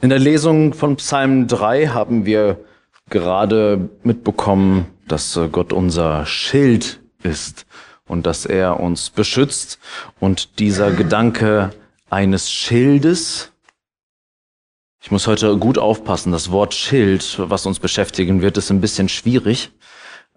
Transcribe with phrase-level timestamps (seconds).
[0.00, 2.58] In der Lesung von Psalm 3 haben wir
[3.10, 7.64] gerade mitbekommen, dass äh, Gott unser Schild ist
[8.06, 9.78] und dass er uns beschützt.
[10.18, 11.70] Und dieser Gedanke
[12.10, 13.52] eines Schildes,
[15.00, 19.08] ich muss heute gut aufpassen, das Wort Schild, was uns beschäftigen wird, ist ein bisschen
[19.08, 19.70] schwierig,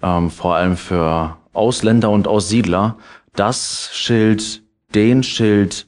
[0.04, 2.98] ähm, vor allem für Ausländer und Aussiedler.
[3.36, 4.62] Das Schild,
[4.94, 5.88] den Schild,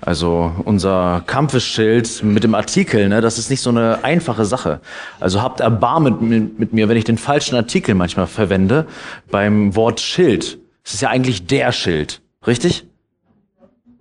[0.00, 4.80] also unser Kampfesschild mit dem Artikel, ne, das ist nicht so eine einfache Sache.
[5.20, 8.86] Also habt Erbarmen mit, mit mir, wenn ich den falschen Artikel manchmal verwende
[9.30, 10.58] beim Wort Schild.
[10.84, 12.84] Es ist ja eigentlich der Schild, richtig?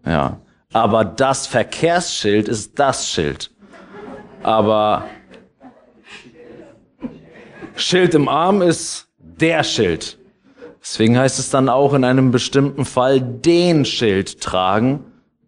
[0.06, 0.38] Ja.
[0.74, 3.52] Aber das Verkehrsschild ist das Schild.
[4.44, 5.06] Aber
[7.76, 10.20] Schild im Arm ist der Schild.
[10.82, 15.04] Deswegen heißt es dann auch in einem bestimmten Fall den Schild tragen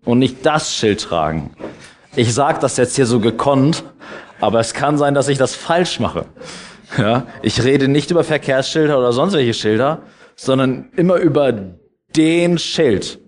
[0.07, 1.51] und nicht das Schild tragen.
[2.15, 3.83] Ich sage das jetzt hier so gekonnt,
[4.39, 6.25] aber es kann sein, dass ich das falsch mache.
[6.97, 10.03] Ja, ich rede nicht über Verkehrsschilder oder sonst welche Schilder,
[10.35, 11.53] sondern immer über
[12.15, 13.19] den Schild.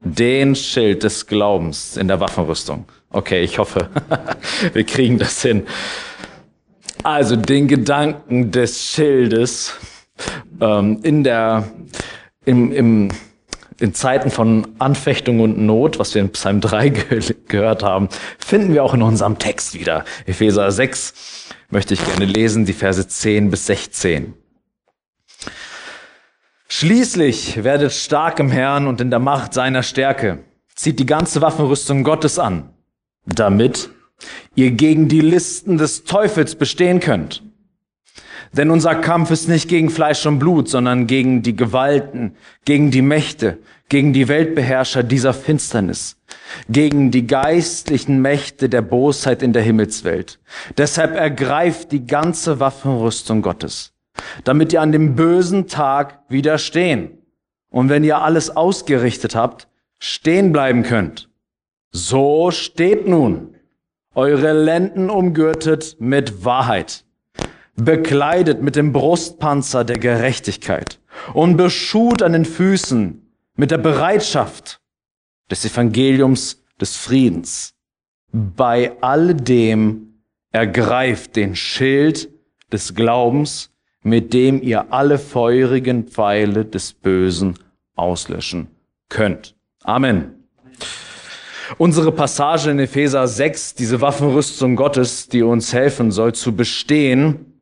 [0.00, 2.84] Den Schild des Glaubens in der Waffenrüstung.
[3.10, 3.88] Okay, ich hoffe,
[4.72, 5.66] wir kriegen das hin.
[7.02, 9.74] Also den Gedanken des Schildes
[10.60, 11.64] ähm, in der,
[12.44, 13.08] im, im
[13.80, 18.74] in Zeiten von Anfechtung und Not, was wir in Psalm 3 ge gehört haben, finden
[18.74, 20.04] wir auch in unserem Text wieder.
[20.26, 21.14] Epheser 6
[21.70, 24.34] möchte ich gerne lesen, die Verse 10 bis 16.
[26.68, 30.40] Schließlich werdet stark im Herrn und in der Macht seiner Stärke.
[30.74, 32.70] Zieht die ganze Waffenrüstung Gottes an,
[33.24, 33.88] damit
[34.54, 37.45] ihr gegen die Listen des Teufels bestehen könnt.
[38.52, 43.02] Denn unser Kampf ist nicht gegen Fleisch und Blut, sondern gegen die Gewalten, gegen die
[43.02, 46.16] Mächte, gegen die Weltbeherrscher dieser Finsternis,
[46.68, 50.38] gegen die geistlichen Mächte der Bosheit in der Himmelswelt.
[50.76, 53.92] Deshalb ergreift die ganze Waffenrüstung Gottes,
[54.44, 57.18] damit ihr an dem bösen Tag widerstehen.
[57.70, 59.68] Und wenn ihr alles ausgerichtet habt,
[59.98, 61.28] stehen bleiben könnt.
[61.90, 63.54] So steht nun,
[64.14, 67.05] eure Lenden umgürtet mit Wahrheit
[67.76, 70.98] bekleidet mit dem Brustpanzer der Gerechtigkeit
[71.34, 73.22] und beschut an den Füßen
[73.54, 74.80] mit der Bereitschaft
[75.50, 77.74] des Evangeliums des Friedens.
[78.32, 80.20] Bei alledem
[80.50, 82.30] ergreift den Schild
[82.72, 83.70] des Glaubens,
[84.02, 87.58] mit dem ihr alle feurigen Pfeile des Bösen
[87.94, 88.68] auslöschen
[89.08, 89.54] könnt.
[89.82, 90.32] Amen.
[91.78, 97.55] Unsere Passage in Epheser 6, diese Waffenrüstung Gottes, die uns helfen soll zu bestehen,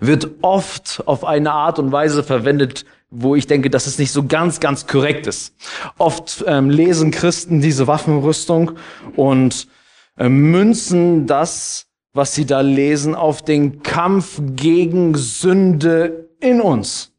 [0.00, 4.24] wird oft auf eine Art und Weise verwendet, wo ich denke, dass es nicht so
[4.26, 5.54] ganz, ganz korrekt ist.
[5.98, 8.72] Oft ähm, lesen Christen diese Waffenrüstung
[9.16, 9.68] und
[10.18, 17.13] äh, münzen das, was sie da lesen, auf den Kampf gegen Sünde in uns.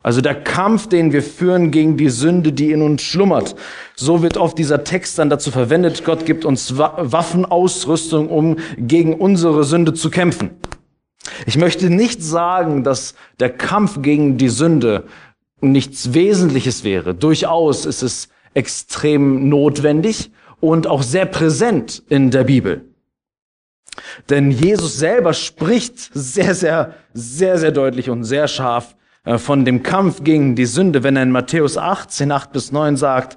[0.00, 3.56] Also der Kampf, den wir führen gegen die Sünde, die in uns schlummert.
[3.96, 9.64] So wird oft dieser Text dann dazu verwendet, Gott gibt uns Waffenausrüstung, um gegen unsere
[9.64, 10.50] Sünde zu kämpfen.
[11.46, 15.04] Ich möchte nicht sagen, dass der Kampf gegen die Sünde
[15.60, 17.14] nichts Wesentliches wäre.
[17.14, 22.84] Durchaus ist es extrem notwendig und auch sehr präsent in der Bibel.
[24.30, 28.94] Denn Jesus selber spricht sehr, sehr, sehr, sehr deutlich und sehr scharf
[29.36, 33.36] von dem Kampf gegen die Sünde, wenn er in Matthäus 18, 8 bis 9 sagt,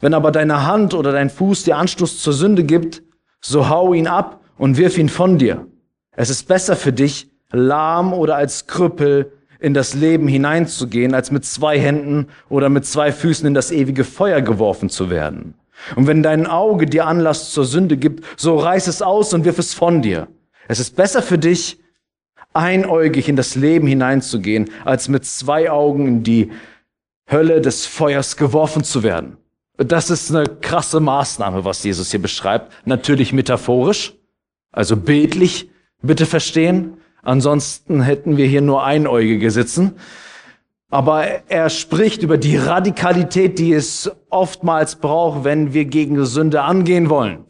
[0.00, 3.02] wenn aber deine Hand oder dein Fuß dir Anstoß zur Sünde gibt,
[3.40, 5.66] so hau ihn ab und wirf ihn von dir.
[6.14, 11.44] Es ist besser für dich, lahm oder als Krüppel in das Leben hineinzugehen, als mit
[11.44, 15.54] zwei Händen oder mit zwei Füßen in das ewige Feuer geworfen zu werden.
[15.96, 19.58] Und wenn dein Auge dir Anlass zur Sünde gibt, so reiß es aus und wirf
[19.58, 20.28] es von dir.
[20.68, 21.78] Es ist besser für dich,
[22.54, 26.50] einäugig in das Leben hineinzugehen, als mit zwei Augen in die
[27.30, 29.36] Hölle des Feuers geworfen zu werden.
[29.76, 32.72] Das ist eine krasse Maßnahme, was Jesus hier beschreibt.
[32.86, 34.14] Natürlich metaphorisch,
[34.70, 35.68] also bildlich
[36.00, 36.98] bitte verstehen.
[37.22, 39.96] Ansonsten hätten wir hier nur Einäugige sitzen.
[40.90, 47.10] Aber er spricht über die Radikalität, die es oftmals braucht, wenn wir gegen Sünde angehen
[47.10, 47.44] wollen.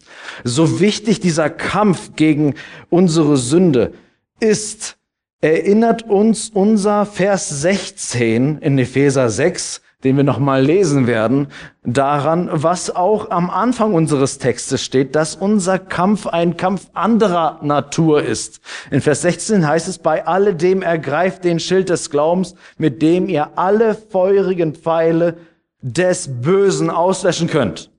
[0.45, 2.55] So wichtig dieser Kampf gegen
[2.89, 3.93] unsere Sünde
[4.41, 4.97] ist,
[5.41, 11.49] erinnert uns unser Vers 16 in Epheser 6, den wir nochmal lesen werden,
[11.83, 18.23] daran, was auch am Anfang unseres Textes steht, dass unser Kampf ein Kampf anderer Natur
[18.23, 18.61] ist.
[18.91, 23.59] In Vers 16 heißt es, bei alledem ergreift den Schild des Glaubens, mit dem ihr
[23.59, 25.39] alle feurigen Pfeile
[25.81, 27.91] des Bösen auslöschen könnt.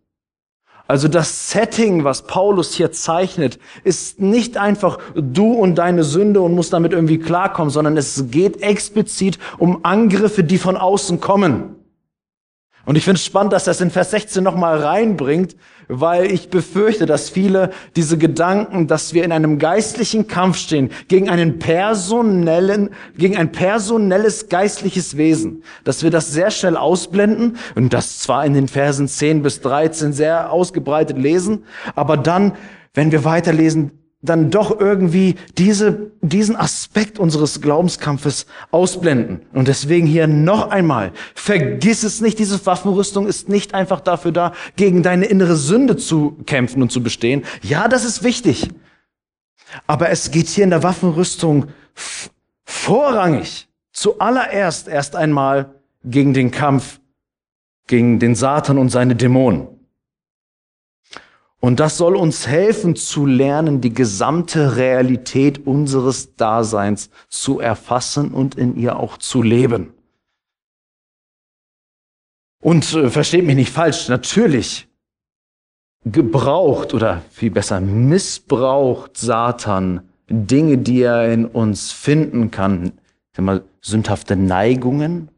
[0.87, 6.53] Also das Setting, was Paulus hier zeichnet, ist nicht einfach du und deine Sünde und
[6.53, 11.74] musst damit irgendwie klarkommen, sondern es geht explizit um Angriffe, die von außen kommen.
[12.85, 15.55] Und ich finde es spannend, dass er es in Vers 16 nochmal reinbringt,
[15.87, 21.29] weil ich befürchte, dass viele diese Gedanken, dass wir in einem geistlichen Kampf stehen gegen
[21.29, 28.19] einen personellen, gegen ein personelles geistliches Wesen, dass wir das sehr schnell ausblenden und das
[28.19, 31.65] zwar in den Versen 10 bis 13 sehr ausgebreitet lesen,
[31.95, 32.53] aber dann,
[32.93, 33.91] wenn wir weiterlesen,
[34.25, 39.41] dann doch irgendwie diese, diesen Aspekt unseres Glaubenskampfes ausblenden.
[39.53, 44.53] Und deswegen hier noch einmal, vergiss es nicht, diese Waffenrüstung ist nicht einfach dafür da,
[44.75, 47.43] gegen deine innere Sünde zu kämpfen und zu bestehen.
[47.61, 48.69] Ja, das ist wichtig.
[49.87, 51.67] Aber es geht hier in der Waffenrüstung
[52.65, 56.99] vorrangig, zuallererst erst einmal gegen den Kampf
[57.87, 59.67] gegen den Satan und seine Dämonen.
[61.65, 68.53] Und das soll uns helfen zu lernen, die gesamte Realität unseres Daseins zu erfassen und
[68.53, 69.91] in ihr auch zu leben.
[72.61, 74.87] Und äh, versteht mich nicht falsch, natürlich
[76.03, 82.91] gebraucht oder viel besser missbraucht Satan Dinge, die er in uns finden kann,
[83.39, 85.31] mal, sündhafte Neigungen.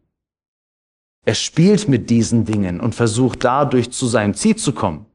[1.25, 5.06] Er spielt mit diesen Dingen und versucht dadurch zu seinem Ziel zu kommen.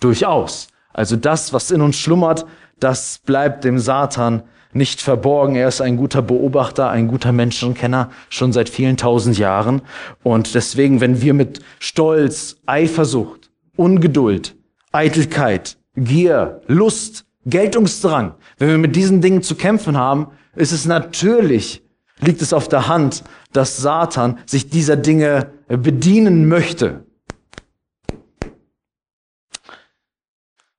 [0.00, 0.68] Durchaus.
[0.92, 2.46] Also das, was in uns schlummert,
[2.80, 4.42] das bleibt dem Satan
[4.72, 5.56] nicht verborgen.
[5.56, 9.82] Er ist ein guter Beobachter, ein guter Menschenkenner, schon seit vielen tausend Jahren.
[10.22, 14.56] Und deswegen, wenn wir mit Stolz, Eifersucht, Ungeduld,
[14.92, 21.82] Eitelkeit, Gier, Lust, Geltungsdrang, wenn wir mit diesen Dingen zu kämpfen haben, ist es natürlich,
[22.20, 27.04] liegt es auf der Hand, dass Satan sich dieser Dinge bedienen möchte.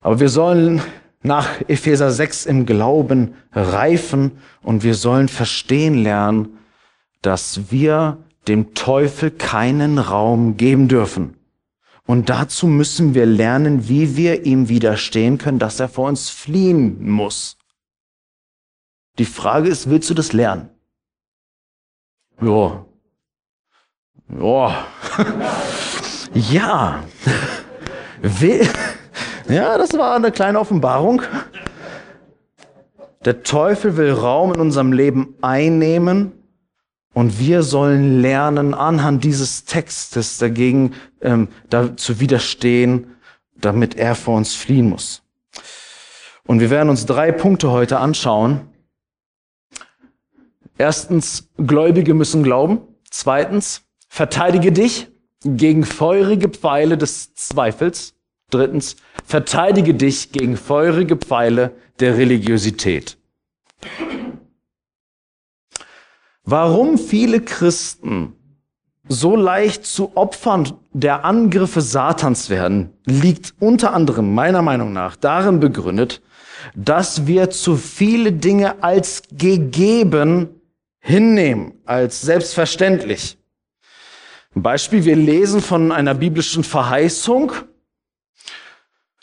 [0.10, 0.82] Aber wir sollen
[1.22, 6.58] nach Epheser 6 im Glauben reifen und wir sollen verstehen lernen,
[7.22, 8.18] dass wir
[8.48, 11.38] dem Teufel keinen Raum geben dürfen.
[12.08, 17.08] Und dazu müssen wir lernen, wie wir ihm widerstehen können, dass er vor uns fliehen
[17.08, 17.60] muss.
[19.20, 20.70] Die Frage ist, willst du das lernen?
[22.42, 22.84] Ja.
[24.40, 24.88] Ja.
[26.34, 27.04] ja.
[28.24, 28.68] Will,
[29.50, 31.22] ja, das war eine kleine Offenbarung.
[33.26, 36.32] Der Teufel will Raum in unserem Leben einnehmen
[37.14, 43.16] und wir sollen lernen, anhand dieses Textes dagegen ähm, da zu widerstehen,
[43.56, 45.22] damit er vor uns fliehen muss.
[46.46, 48.62] Und wir werden uns drei Punkte heute anschauen.
[50.78, 52.80] Erstens, Gläubige müssen glauben.
[53.12, 55.10] Zweitens, verteidige dich
[55.44, 58.16] gegen feurige Pfeile des Zweifels.
[58.50, 63.18] Drittens, verteidige dich gegen feurige Pfeile der Religiosität.
[66.44, 68.34] Warum viele Christen
[69.08, 75.60] so leicht zu Opfern der Angriffe Satans werden, liegt unter anderem meiner Meinung nach darin
[75.60, 76.22] begründet,
[76.76, 80.62] dass wir zu viele Dinge als gegeben
[81.00, 83.38] hinnehmen, als selbstverständlich.
[84.54, 87.52] Beispiel, wir lesen von einer biblischen Verheißung,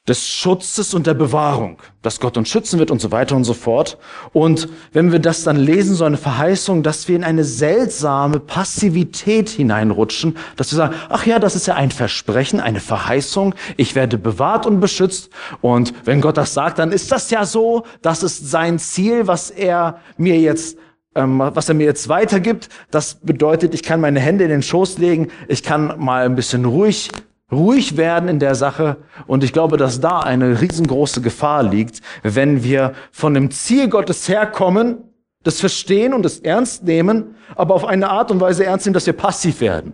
[0.09, 3.55] des Schutzes und der Bewahrung, dass Gott uns schützen wird und so weiter und so
[3.55, 3.99] fort.
[4.33, 9.49] Und wenn wir das dann lesen, so eine Verheißung, dass wir in eine seltsame Passivität
[9.49, 14.17] hineinrutschen, dass wir sagen, ach ja, das ist ja ein Versprechen, eine Verheißung, ich werde
[14.17, 15.31] bewahrt und beschützt.
[15.61, 19.51] Und wenn Gott das sagt, dann ist das ja so, das ist sein Ziel, was
[19.51, 20.79] er mir jetzt
[21.17, 24.99] ähm, was er mir jetzt weitergibt, das bedeutet, ich kann meine Hände in den Schoß
[24.99, 27.11] legen, ich kann mal ein bisschen ruhig
[27.51, 28.97] ruhig werden in der Sache.
[29.27, 34.29] Und ich glaube, dass da eine riesengroße Gefahr liegt, wenn wir von dem Ziel Gottes
[34.29, 34.99] herkommen,
[35.43, 39.07] das verstehen und das ernst nehmen, aber auf eine Art und Weise ernst nehmen, dass
[39.07, 39.93] wir passiv werden.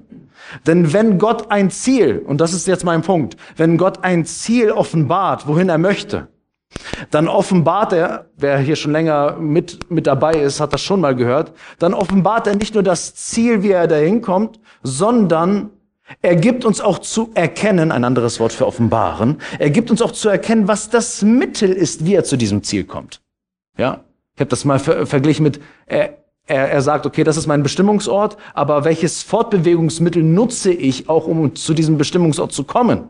[0.67, 4.71] Denn wenn Gott ein Ziel, und das ist jetzt mein Punkt, wenn Gott ein Ziel
[4.71, 6.29] offenbart, wohin er möchte,
[7.11, 11.15] dann offenbart er, wer hier schon länger mit, mit dabei ist, hat das schon mal
[11.15, 15.71] gehört, dann offenbart er nicht nur das Ziel, wie er dahin kommt, sondern
[16.21, 20.13] er gibt uns auch zu erkennen, ein anderes Wort für offenbaren, er gibt uns auch
[20.13, 23.21] zu erkennen, was das Mittel ist, wie er zu diesem Ziel kommt.
[23.79, 24.05] Ja,
[24.35, 27.63] ich habe das mal ver verglichen mit, er, er, er sagt, okay, das ist mein
[27.63, 33.09] Bestimmungsort, aber welches Fortbewegungsmittel nutze ich auch, um zu diesem Bestimmungsort zu kommen?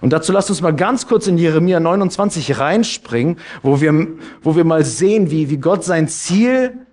[0.00, 4.08] Und dazu lasst uns mal ganz kurz in Jeremia 29 reinspringen, wo wir,
[4.42, 6.86] wo wir mal sehen, wie, wie Gott sein Ziel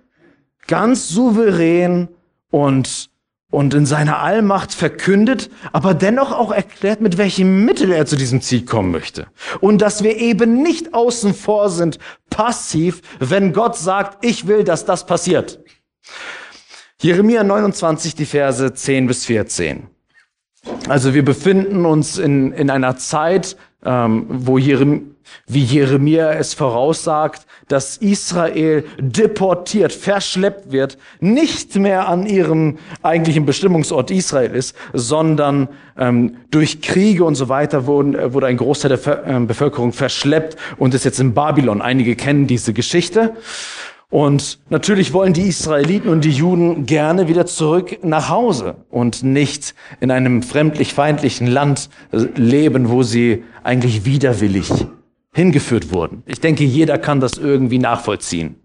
[0.66, 2.08] ganz souverän
[2.50, 3.10] und
[3.54, 8.40] und in seiner Allmacht verkündet, aber dennoch auch erklärt, mit welchem Mittel er zu diesem
[8.40, 9.28] Ziel kommen möchte.
[9.60, 11.98] Und dass wir eben nicht außen vor sind,
[12.30, 15.60] passiv, wenn Gott sagt, ich will, dass das passiert.
[17.00, 19.86] Jeremia 29, die Verse 10 bis 14.
[20.88, 25.13] Also wir befinden uns in, in einer Zeit, ähm, wo Jeremia,
[25.46, 34.10] wie Jeremia es voraussagt, dass Israel deportiert, verschleppt wird, nicht mehr an ihrem eigentlichen Bestimmungsort
[34.10, 38.98] Israel ist, sondern ähm, durch Kriege und so weiter wurden, äh, wurde ein Großteil der
[38.98, 41.82] Ver äh, Bevölkerung verschleppt und ist jetzt in Babylon.
[41.82, 43.34] Einige kennen diese Geschichte.
[44.10, 49.74] Und natürlich wollen die Israeliten und die Juden gerne wieder zurück nach Hause und nicht
[49.98, 54.70] in einem fremdlich-feindlichen Land äh, leben, wo sie eigentlich widerwillig
[55.34, 56.22] hingeführt wurden.
[56.26, 58.56] Ich denke, jeder kann das irgendwie nachvollziehen.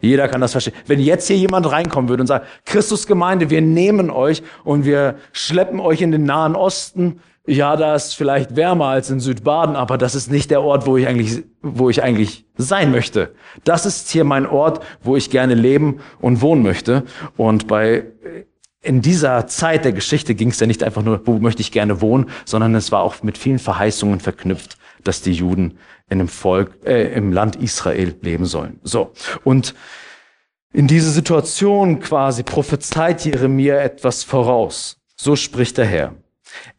[0.00, 0.74] Jeder kann das verstehen.
[0.86, 5.78] Wenn jetzt hier jemand reinkommen würde und sagt, Christusgemeinde, wir nehmen euch und wir schleppen
[5.78, 10.14] euch in den Nahen Osten, ja, da ist vielleicht wärmer als in Südbaden, aber das
[10.14, 13.34] ist nicht der Ort, wo ich eigentlich, wo ich eigentlich sein möchte.
[13.64, 17.02] Das ist hier mein Ort, wo ich gerne leben und wohnen möchte.
[17.36, 18.04] Und bei,
[18.80, 22.00] in dieser Zeit der Geschichte ging es ja nicht einfach nur, wo möchte ich gerne
[22.00, 25.78] wohnen, sondern es war auch mit vielen Verheißungen verknüpft, dass die Juden
[26.08, 28.80] in dem Volk, äh, im Land Israel leben sollen.
[28.82, 29.12] So.
[29.44, 29.74] Und
[30.72, 34.96] in diese Situation quasi prophezeit Jeremia etwas voraus.
[35.16, 36.14] So spricht der Herr.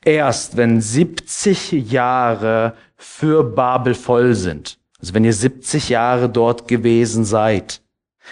[0.04, 7.26] Erst wenn 70 Jahre für Babel voll sind, also wenn ihr 70 Jahre dort gewesen
[7.26, 7.82] seid,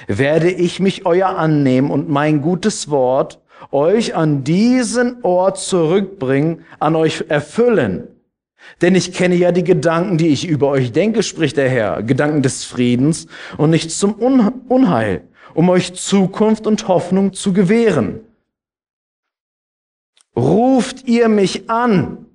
[0.07, 3.39] werde ich mich euer annehmen und mein gutes Wort
[3.71, 8.07] euch an diesen Ort zurückbringen, an euch erfüllen.
[8.81, 12.41] Denn ich kenne ja die Gedanken, die ich über euch denke, spricht der Herr, Gedanken
[12.41, 13.27] des Friedens
[13.57, 18.21] und nicht zum Unheil, um euch Zukunft und Hoffnung zu gewähren.
[20.35, 22.25] Ruft ihr mich an,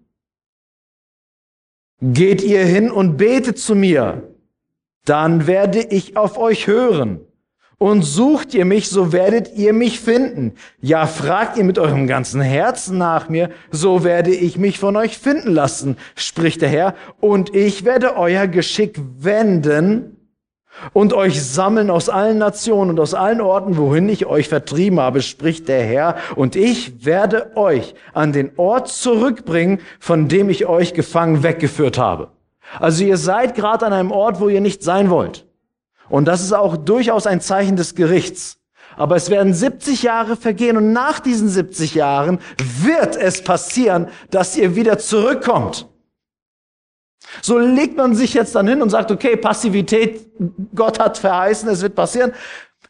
[2.00, 4.34] geht ihr hin und betet zu mir,
[5.04, 7.20] dann werde ich auf euch hören.
[7.78, 10.54] Und sucht ihr mich, so werdet ihr mich finden.
[10.80, 15.18] Ja, fragt ihr mit eurem ganzen Herzen nach mir, so werde ich mich von euch
[15.18, 16.94] finden lassen, spricht der Herr.
[17.20, 20.16] Und ich werde euer Geschick wenden
[20.92, 25.22] und euch sammeln aus allen Nationen und aus allen Orten, wohin ich euch vertrieben habe,
[25.22, 30.94] spricht der Herr, und ich werde euch an den Ort zurückbringen, von dem ich euch
[30.94, 32.28] gefangen weggeführt habe.
[32.78, 35.45] Also ihr seid gerade an einem Ort, wo ihr nicht sein wollt.
[36.08, 38.58] Und das ist auch durchaus ein Zeichen des Gerichts.
[38.96, 42.38] Aber es werden 70 Jahre vergehen und nach diesen 70 Jahren
[42.82, 45.86] wird es passieren, dass ihr wieder zurückkommt.
[47.42, 50.26] So legt man sich jetzt dann hin und sagt, okay, Passivität,
[50.74, 52.32] Gott hat verheißen, es wird passieren.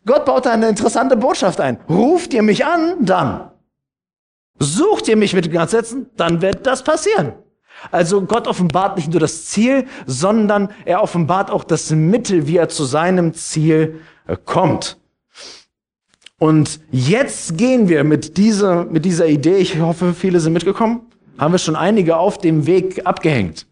[0.04, 1.80] Gott baut da eine interessante Botschaft ein.
[1.88, 3.50] Ruft ihr mich an, dann.
[4.58, 7.35] Sucht ihr mich mit den Sätzen, dann wird das passieren.
[7.90, 12.69] Also Gott offenbart nicht nur das Ziel, sondern er offenbart auch das Mittel, wie er
[12.69, 14.99] zu seinem Ziel äh, kommt.
[16.38, 21.00] Und jetzt gehen wir mit dieser, mit dieser Idee, ich hoffe, viele sind mitgekommen,
[21.38, 23.66] haben wir schon einige auf dem Weg abgehängt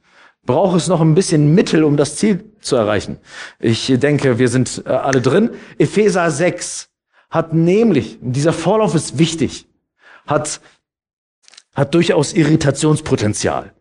[0.46, 3.18] braucht es noch ein bisschen Mittel, um das Ziel zu erreichen.
[3.58, 5.50] Ich denke, wir sind äh, alle drin.
[5.78, 6.90] Epheser 6
[7.30, 9.66] hat nämlich, dieser Vorlauf ist wichtig,
[10.26, 10.60] hat,
[11.74, 13.72] hat durchaus Irritationspotenzial.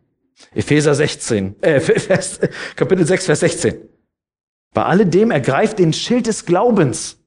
[0.54, 2.40] Epheser 16, äh, Vers,
[2.76, 3.90] Kapitel 6, Vers 16.
[4.74, 7.20] Bei alledem ergreift den Schild des Glaubens.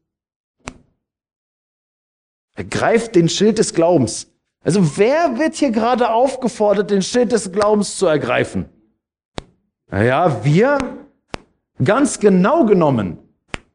[2.54, 4.32] Ergreift den Schild des Glaubens.
[4.64, 8.68] Also wer wird hier gerade aufgefordert, den Schild des Glaubens zu ergreifen?
[9.88, 10.78] Naja, wir,
[11.82, 13.18] ganz genau genommen,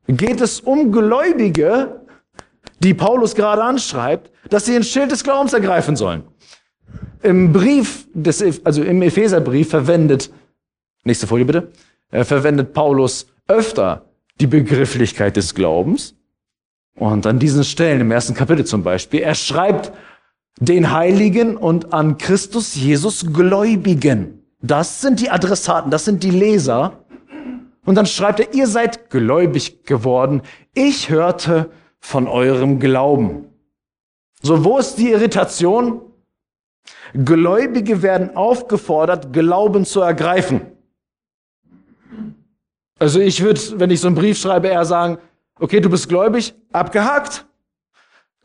[0.07, 2.01] geht es um Gläubige,
[2.79, 6.23] die Paulus gerade anschreibt, dass sie ein Schild des Glaubens ergreifen sollen.
[7.23, 10.31] Im Brief des, also im Epheserbrief verwendet,
[11.03, 11.71] nächste Folie bitte,
[12.09, 14.05] er verwendet Paulus öfter
[14.39, 16.15] die Begrifflichkeit des Glaubens.
[16.95, 19.91] Und an diesen Stellen, im ersten Kapitel zum Beispiel, er schreibt
[20.59, 24.43] den Heiligen und an Christus Jesus Gläubigen.
[24.61, 27.05] Das sind die Adressaten, das sind die Leser.
[27.85, 30.41] Und dann schreibt er, ihr seid gläubig geworden.
[30.73, 33.45] Ich hörte von eurem Glauben.
[34.43, 36.01] So, wo ist die Irritation?
[37.13, 40.61] Gläubige werden aufgefordert, Glauben zu ergreifen.
[42.99, 45.17] Also ich würde, wenn ich so einen Brief schreibe, eher sagen,
[45.59, 47.45] okay, du bist gläubig, abgehakt.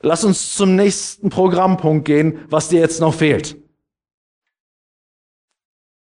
[0.00, 3.57] Lass uns zum nächsten Programmpunkt gehen, was dir jetzt noch fehlt.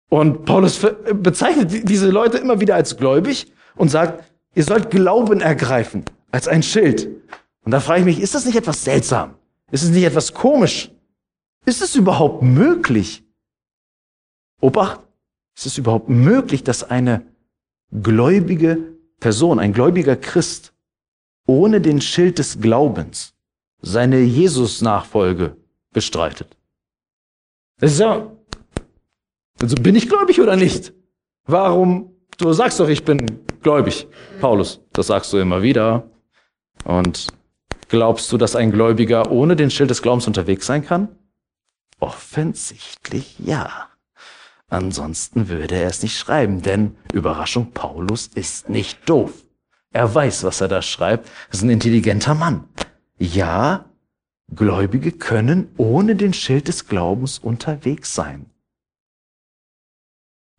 [0.08, 0.80] Und Paulus
[1.14, 4.24] bezeichnet diese Leute immer wieder als gläubig und sagt,
[4.54, 7.08] ihr sollt Glauben ergreifen als ein Schild.
[7.64, 9.34] Und da frage ich mich, ist das nicht etwas seltsam?
[9.70, 10.92] Ist es nicht etwas komisch?
[11.66, 13.24] Ist es überhaupt möglich?
[14.60, 15.00] Obacht,
[15.56, 17.26] ist es überhaupt möglich, dass eine
[17.90, 18.78] gläubige
[19.18, 20.72] Person, ein gläubiger Christ,
[21.46, 23.34] ohne den Schild des Glaubens
[23.82, 25.56] seine Jesus-Nachfolge
[25.92, 26.56] bestreitet?
[27.78, 28.30] Das ist ja,
[29.60, 30.92] also bin ich gläubig oder nicht?
[31.46, 32.12] Warum?
[32.38, 34.06] Du sagst doch, ich bin gläubig.
[34.40, 36.08] Paulus, das sagst du immer wieder.
[36.84, 37.26] Und
[37.88, 41.08] glaubst du, dass ein Gläubiger ohne den Schild des Glaubens unterwegs sein kann?
[41.98, 43.88] Offensichtlich ja.
[44.68, 49.32] Ansonsten würde er es nicht schreiben, denn Überraschung, Paulus ist nicht doof.
[49.92, 51.28] Er weiß, was er da schreibt.
[51.48, 52.64] Er ist ein intelligenter Mann.
[53.18, 53.86] Ja,
[54.54, 58.50] Gläubige können ohne den Schild des Glaubens unterwegs sein.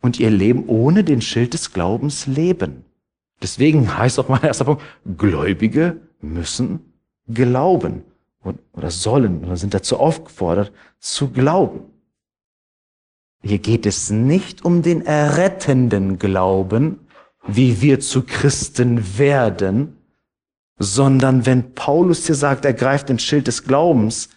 [0.00, 2.84] Und ihr Leben ohne den Schild des Glaubens leben.
[3.42, 4.82] Deswegen heißt auch mein erster Punkt,
[5.16, 6.92] Gläubige müssen
[7.28, 8.04] glauben
[8.72, 11.80] oder sollen oder sind dazu aufgefordert zu glauben.
[13.42, 17.00] Hier geht es nicht um den errettenden Glauben,
[17.46, 19.96] wie wir zu Christen werden,
[20.78, 24.28] sondern wenn Paulus hier sagt, er greift den Schild des Glaubens,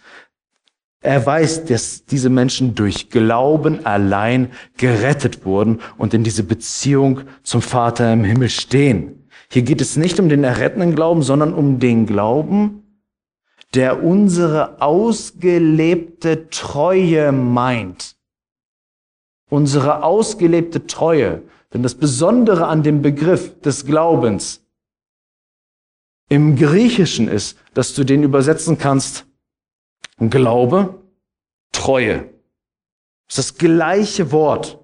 [1.00, 7.60] er weiß, dass diese Menschen durch Glauben allein gerettet wurden und in diese Beziehung zum
[7.60, 9.28] Vater im Himmel stehen.
[9.50, 12.81] Hier geht es nicht um den errettenden Glauben, sondern um den Glauben,
[13.74, 18.16] der unsere ausgelebte Treue meint
[19.52, 21.42] unsere ausgelebte Treue.
[21.72, 24.64] Denn das Besondere an dem Begriff des Glaubens
[26.28, 29.26] im Griechischen ist, dass du den übersetzen kannst,
[30.18, 31.02] Glaube,
[31.72, 32.30] Treue.
[33.28, 34.78] Das ist das gleiche Wort.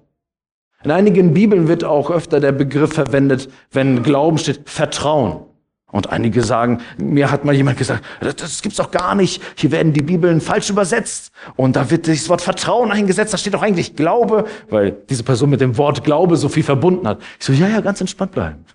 [0.83, 5.45] In einigen Bibeln wird auch öfter der Begriff verwendet, wenn Glauben steht, Vertrauen.
[5.91, 9.41] Und einige sagen, mir hat mal jemand gesagt, das, das gibt's doch gar nicht.
[9.55, 11.31] Hier werden die Bibeln falsch übersetzt.
[11.55, 13.33] Und da wird das Wort Vertrauen eingesetzt.
[13.33, 17.07] Da steht doch eigentlich Glaube, weil diese Person mit dem Wort Glaube so viel verbunden
[17.07, 17.19] hat.
[17.39, 18.65] Ich so, ja, ja, ganz entspannt bleiben.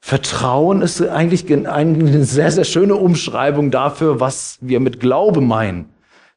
[0.00, 5.90] Vertrauen ist eigentlich eine sehr, sehr schöne Umschreibung dafür, was wir mit Glaube meinen.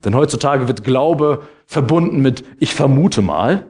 [0.04, 3.66] Denn heutzutage wird Glaube verbunden mit ich vermute mal.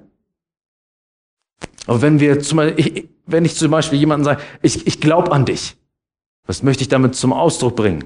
[1.88, 5.46] Aber wenn wir zum Beispiel, wenn ich zum Beispiel jemanden sage, ich, ich glaube an
[5.46, 5.76] dich,
[6.46, 8.06] was möchte ich damit zum Ausdruck bringen?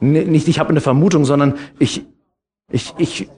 [0.00, 2.06] Nicht, ich habe eine Vermutung, sondern ich,
[2.70, 3.28] ich, ich,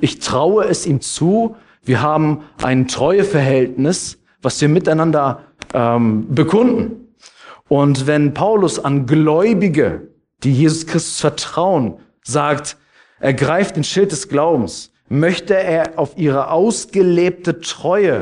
[0.00, 1.56] ich traue es ihm zu.
[1.82, 7.08] Wir haben ein Treueverhältnis, was wir miteinander ähm, bekunden.
[7.68, 10.08] Und wenn Paulus an Gläubige,
[10.42, 12.76] die Jesus Christus vertrauen, sagt,
[13.18, 18.20] er greift den Schild des Glaubens, möchte er auf ihre ausgelebte Treue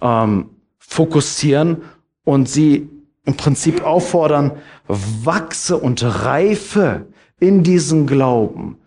[0.00, 0.50] ähm,
[0.88, 1.82] fokussieren
[2.24, 2.88] und sie
[3.24, 4.52] im Prinzip auffordern,
[4.88, 7.06] wachse und reife
[7.38, 8.78] in diesem Glauben,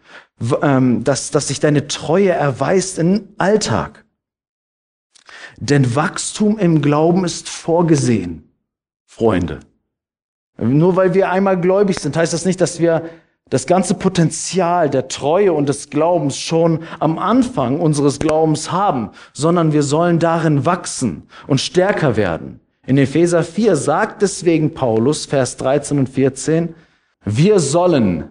[0.61, 4.05] ähm, dass, dass sich deine Treue erweist im Alltag.
[5.57, 8.51] Denn Wachstum im Glauben ist vorgesehen,
[9.05, 9.61] Freunde.
[10.57, 13.09] Nur weil wir einmal gläubig sind, heißt das nicht, dass wir
[13.51, 19.71] das ganze Potenzial der Treue und des Glaubens schon am Anfang unseres Glaubens haben, sondern
[19.71, 22.59] wir sollen darin wachsen und stärker werden.
[22.87, 26.73] In Epheser 4 sagt deswegen Paulus, Vers 13 und 14,
[27.23, 28.29] wir sollen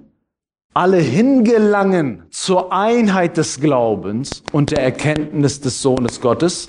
[0.74, 6.66] alle hingelangen zur Einheit des Glaubens und der Erkenntnis des Sohnes Gottes,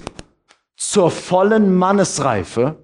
[0.78, 2.76] zur vollen Mannesreife,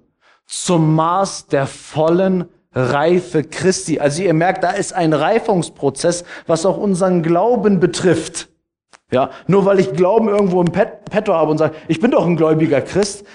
[0.44, 4.00] zum Maß der vollen Reife Christi.
[4.00, 8.48] Also ihr merkt, da ist ein Reifungsprozess, was auch unseren Glauben betrifft.
[9.10, 12.26] Ja, nur weil ich Glauben irgendwo im Pet Petto habe und sage, ich bin doch
[12.26, 13.26] ein gläubiger Christ.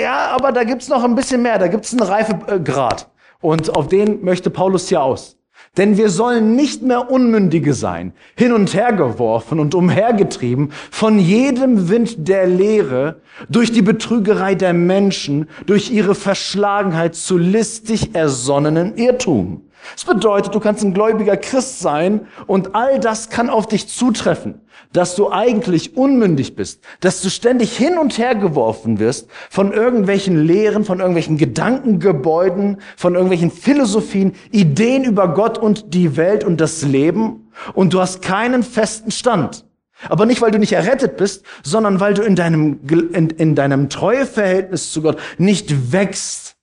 [0.00, 3.10] Ja, aber da gibt's noch ein bisschen mehr, da gibt's einen Reifegrad.
[3.42, 5.36] Und auf den möchte Paulus hier aus.
[5.76, 11.88] Denn wir sollen nicht mehr Unmündige sein, hin und her geworfen und umhergetrieben von jedem
[11.88, 19.62] Wind der Lehre, durch die Betrügerei der Menschen, durch ihre Verschlagenheit zu listig ersonnenen Irrtum.
[19.94, 24.60] Das bedeutet, du kannst ein gläubiger Christ sein und all das kann auf dich zutreffen,
[24.92, 30.44] dass du eigentlich unmündig bist, dass du ständig hin und her geworfen wirst von irgendwelchen
[30.44, 36.82] Lehren, von irgendwelchen Gedankengebäuden, von irgendwelchen Philosophien, Ideen über Gott und die Welt und das
[36.82, 39.64] Leben und du hast keinen festen Stand.
[40.08, 43.90] Aber nicht, weil du nicht errettet bist, sondern weil du in deinem, in, in deinem
[43.90, 46.56] Treueverhältnis zu Gott nicht wächst,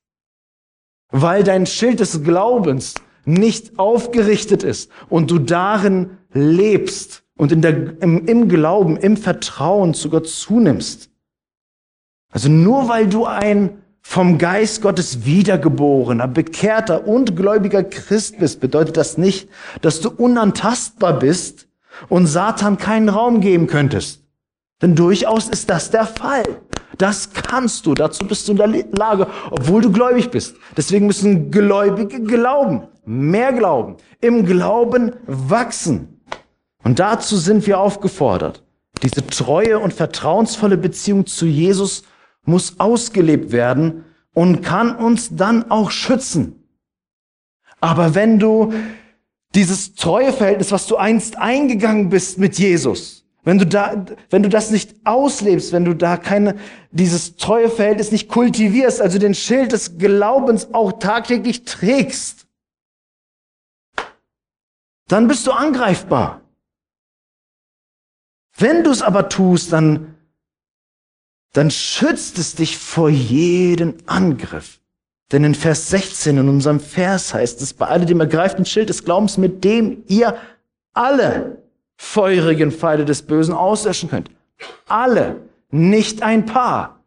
[1.11, 2.95] weil dein Schild des Glaubens
[3.27, 9.93] nicht aufgerichtet ist und du darin lebst und in der, im, im Glauben, im Vertrauen
[9.93, 11.09] zu Gott zunimmst.
[12.31, 18.95] Also nur weil du ein vom Geist Gottes wiedergeborener, bekehrter und gläubiger Christ bist, bedeutet
[18.95, 19.49] das nicht,
[19.81, 21.67] dass du unantastbar bist
[22.07, 24.23] und Satan keinen Raum geben könntest.
[24.81, 26.43] Denn durchaus ist das der Fall.
[26.97, 30.55] Das kannst du, dazu bist du in der Lage, obwohl du gläubig bist.
[30.75, 36.21] Deswegen müssen Gläubige glauben, mehr glauben, im Glauben wachsen.
[36.83, 38.63] Und dazu sind wir aufgefordert.
[39.03, 42.03] Diese treue und vertrauensvolle Beziehung zu Jesus
[42.45, 46.63] muss ausgelebt werden und kann uns dann auch schützen.
[47.79, 48.73] Aber wenn du
[49.53, 54.49] dieses treue Verhältnis, was du einst eingegangen bist mit Jesus, wenn du da, wenn du
[54.49, 56.59] das nicht auslebst, wenn du da keine,
[56.91, 62.45] dieses treue Verhältnis nicht kultivierst, also den Schild des Glaubens auch tagtäglich trägst,
[65.07, 66.41] dann bist du angreifbar.
[68.57, 70.17] Wenn du es aber tust, dann,
[71.53, 74.81] dann schützt es dich vor jedem Angriff.
[75.31, 79.05] Denn in Vers 16 in unserem Vers heißt es, bei alledem ergreift ein Schild des
[79.05, 80.37] Glaubens, mit dem ihr
[80.93, 81.65] alle
[81.97, 84.31] feurigen Pfeile des Bösen auslöschen könnt.
[84.87, 85.37] Alle,
[85.71, 86.99] nicht ein paar.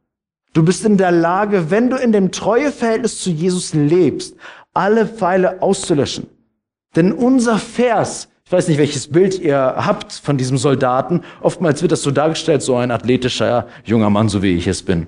[0.52, 4.36] Du bist in der Lage, wenn du in dem Treueverhältnis zu Jesus lebst,
[4.74, 6.26] alle Pfeile auszulöschen.
[6.96, 11.92] Denn unser Vers, ich weiß nicht, welches Bild ihr habt von diesem Soldaten, oftmals wird
[11.92, 15.06] das so dargestellt, so ein athletischer junger Mann, so wie ich es bin.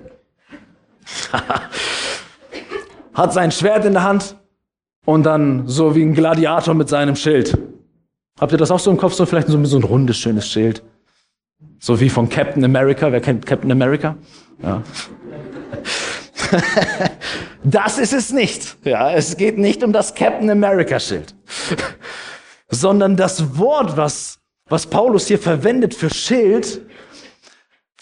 [3.13, 4.37] hat sein Schwert in der Hand
[5.05, 7.57] und dann so wie ein Gladiator mit seinem Schild.
[8.39, 10.83] Habt ihr das auch so im Kopf, so vielleicht so, ein rundes, schönes Schild?
[11.79, 13.11] So wie von Captain America.
[13.11, 14.17] Wer kennt Captain America?
[14.61, 14.83] Ja.
[17.63, 18.77] das ist es nicht.
[18.83, 21.35] Ja, es geht nicht um das Captain America Schild,
[22.69, 26.81] sondern das Wort, was, was Paulus hier verwendet für Schild,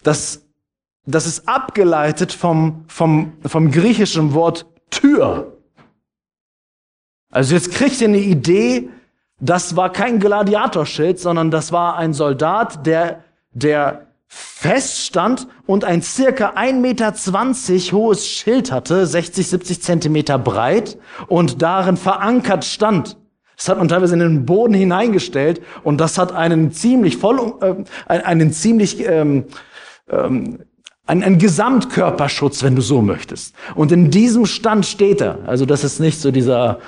[0.03, 0.45] das,
[1.05, 5.57] das ist abgeleitet vom, vom, vom griechischen Wort Tür.
[7.31, 8.89] Also jetzt kriegt ihr eine Idee,
[9.41, 16.51] das war kein Gladiatorschild, sondern das war ein Soldat, der, der feststand und ein circa
[16.51, 17.13] 1,20 Meter
[17.91, 23.17] hohes Schild hatte, 60, 70 Zentimeter breit und darin verankert stand.
[23.57, 27.75] Das hat man teilweise in den Boden hineingestellt und das hat einen ziemlich voll, äh,
[28.07, 29.45] einen ziemlich ähm,
[30.09, 30.59] ähm,
[31.07, 33.53] ein, ein Gesamtkörperschutz, wenn du so möchtest.
[33.75, 35.39] Und in diesem Stand steht er.
[35.45, 36.79] Also das ist nicht so dieser,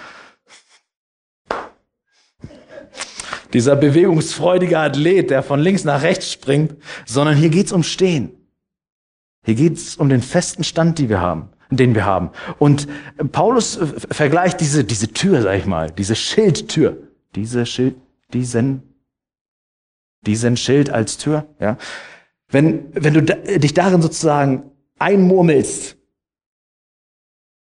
[3.53, 8.31] dieser bewegungsfreudige Athlet, der von links nach rechts springt, sondern hier geht's um Stehen.
[9.45, 12.31] Hier geht's um den festen Stand, den wir haben, den wir haben.
[12.59, 12.87] Und
[13.31, 13.77] Paulus
[14.09, 17.95] vergleicht diese, diese Tür, sag ich mal, diese Schildtür, diese Schild,
[18.33, 18.83] diesen,
[20.25, 21.77] diesen Schild als Tür, ja,
[22.49, 25.97] wenn, wenn du da, dich darin sozusagen einmurmelst,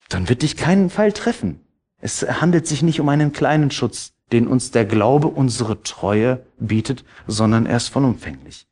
[0.09, 1.61] dann wird dich keinen Fall treffen.
[2.01, 7.05] Es handelt sich nicht um einen kleinen Schutz, den uns der Glaube unsere Treue bietet,
[7.27, 8.67] sondern er ist vollumfänglich.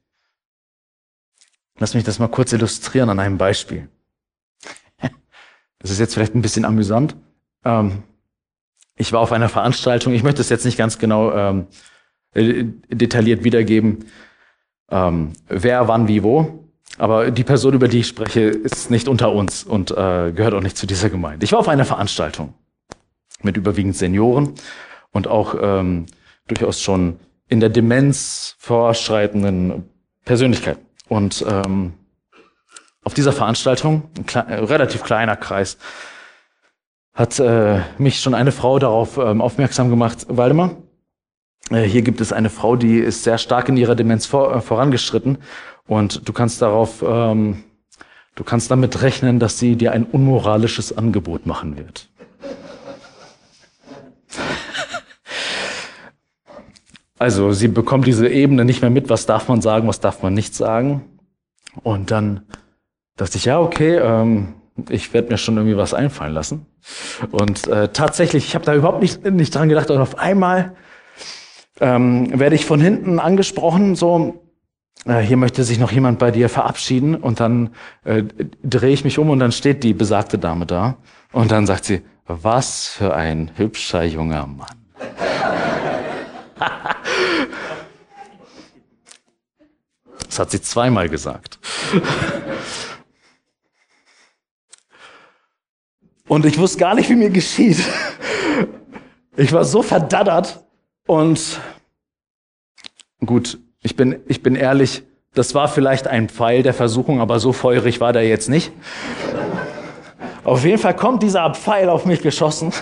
[1.78, 3.88] Lass mich das mal kurz illustrieren an einem Beispiel.
[5.78, 7.16] Das ist jetzt vielleicht ein bisschen amüsant.
[7.64, 8.02] Ähm,
[8.96, 11.66] ich war auf einer Veranstaltung, ich möchte es jetzt nicht ganz genau ähm,
[12.34, 14.06] detailliert wiedergeben,
[14.90, 16.64] ähm, wer, wann, wie, wo.
[16.98, 20.62] Aber die Person, über die ich spreche, ist nicht unter uns und äh, gehört auch
[20.62, 21.44] nicht zu dieser Gemeinde.
[21.44, 22.54] Ich war auf einer Veranstaltung
[23.42, 24.54] mit überwiegend Senioren
[25.12, 26.06] und auch ähm,
[26.46, 29.88] durchaus schon in der Demenz vorschreitenden
[30.24, 30.84] Persönlichkeiten.
[31.08, 31.94] Und ähm,
[33.04, 35.78] auf dieser Veranstaltung, ein kle äh, relativ kleiner Kreis,
[37.14, 40.76] hat äh, mich schon eine Frau darauf ähm, aufmerksam gemacht, Waldemar,
[41.70, 44.60] äh, hier gibt es eine Frau, die ist sehr stark in ihrer Demenz vor, äh,
[44.60, 45.38] vorangeschritten
[45.86, 47.64] und du kannst darauf, ähm,
[48.34, 52.08] du kannst damit rechnen, dass sie dir ein unmoralisches Angebot machen wird.
[57.18, 60.34] Also sie bekommt diese Ebene nicht mehr mit, was darf man sagen, was darf man
[60.34, 61.04] nicht sagen.
[61.82, 62.42] Und dann
[63.16, 64.54] dachte ich, ja, okay, ähm,
[64.90, 66.66] ich werde mir schon irgendwie was einfallen lassen.
[67.30, 70.74] Und äh, tatsächlich, ich habe da überhaupt nicht, nicht dran gedacht, und auf einmal
[71.80, 74.42] ähm, werde ich von hinten angesprochen, so,
[75.06, 77.70] äh, hier möchte sich noch jemand bei dir verabschieden und dann
[78.04, 78.24] äh,
[78.62, 80.96] drehe ich mich um und dann steht die besagte Dame da
[81.32, 84.66] und dann sagt sie, was für ein hübscher junger Mann.
[90.26, 91.58] das hat sie zweimal gesagt.
[96.28, 97.78] Und ich wusste gar nicht, wie mir geschieht.
[99.36, 100.66] Ich war so verdaddert,
[101.06, 101.60] und
[103.24, 107.52] gut, ich bin, ich bin ehrlich, das war vielleicht ein Pfeil der Versuchung, aber so
[107.52, 108.72] feurig war der jetzt nicht.
[110.42, 112.72] Auf jeden Fall kommt dieser Pfeil auf mich geschossen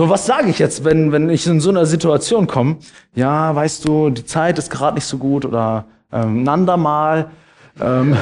[0.00, 2.78] So, was sage ich jetzt, wenn, wenn ich in so einer Situation komme?
[3.14, 7.30] Ja, weißt du, die Zeit ist gerade nicht so gut oder ähm, ein andermal.
[7.78, 8.16] Ähm,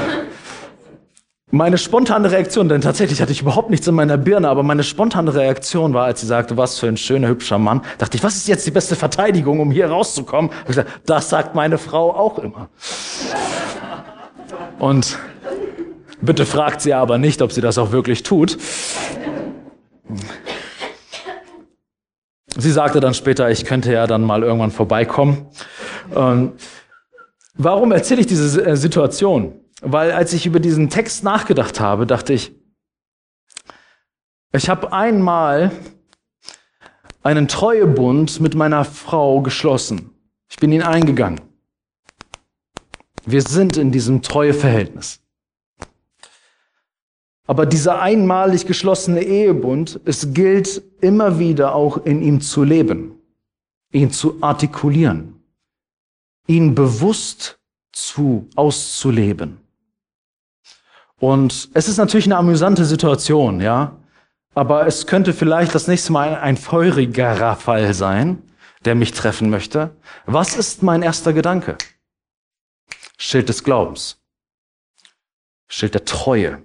[1.52, 5.32] meine spontane Reaktion, denn tatsächlich hatte ich überhaupt nichts in meiner Birne, aber meine spontane
[5.32, 8.48] Reaktion war, als sie sagte, was für ein schöner, hübscher Mann, dachte ich, was ist
[8.48, 10.50] jetzt die beste Verteidigung, um hier rauszukommen?
[10.62, 12.70] ich gesagt, das sagt meine Frau auch immer.
[14.80, 15.16] Und
[16.20, 18.58] bitte fragt sie aber nicht, ob sie das auch wirklich tut.
[22.56, 25.46] Sie sagte dann später, ich könnte ja dann mal irgendwann vorbeikommen.
[26.14, 26.52] Ähm,
[27.54, 29.60] warum erzähle ich diese äh, Situation?
[29.80, 32.52] Weil als ich über diesen Text nachgedacht habe, dachte ich,
[34.52, 35.70] ich habe einmal
[37.22, 40.10] einen Treuebund mit meiner Frau geschlossen.
[40.50, 41.40] Ich bin ihn eingegangen.
[43.26, 45.20] Wir sind in diesem Treueverhältnis.
[47.48, 53.12] Aber dieser einmalig geschlossene Ehebund, es gilt immer wieder auch in ihm zu leben,
[53.90, 55.42] ihn zu artikulieren,
[56.46, 57.58] ihn bewusst
[57.90, 59.62] zu auszuleben.
[61.18, 63.96] Und es ist natürlich eine amüsante Situation, ja.
[64.54, 68.42] Aber es könnte vielleicht das nächste Mal ein feurigerer Fall sein,
[68.84, 69.96] der mich treffen möchte.
[70.26, 71.78] Was ist mein erster Gedanke?
[73.16, 74.20] Schild des Glaubens.
[75.66, 76.62] Schild der Treue.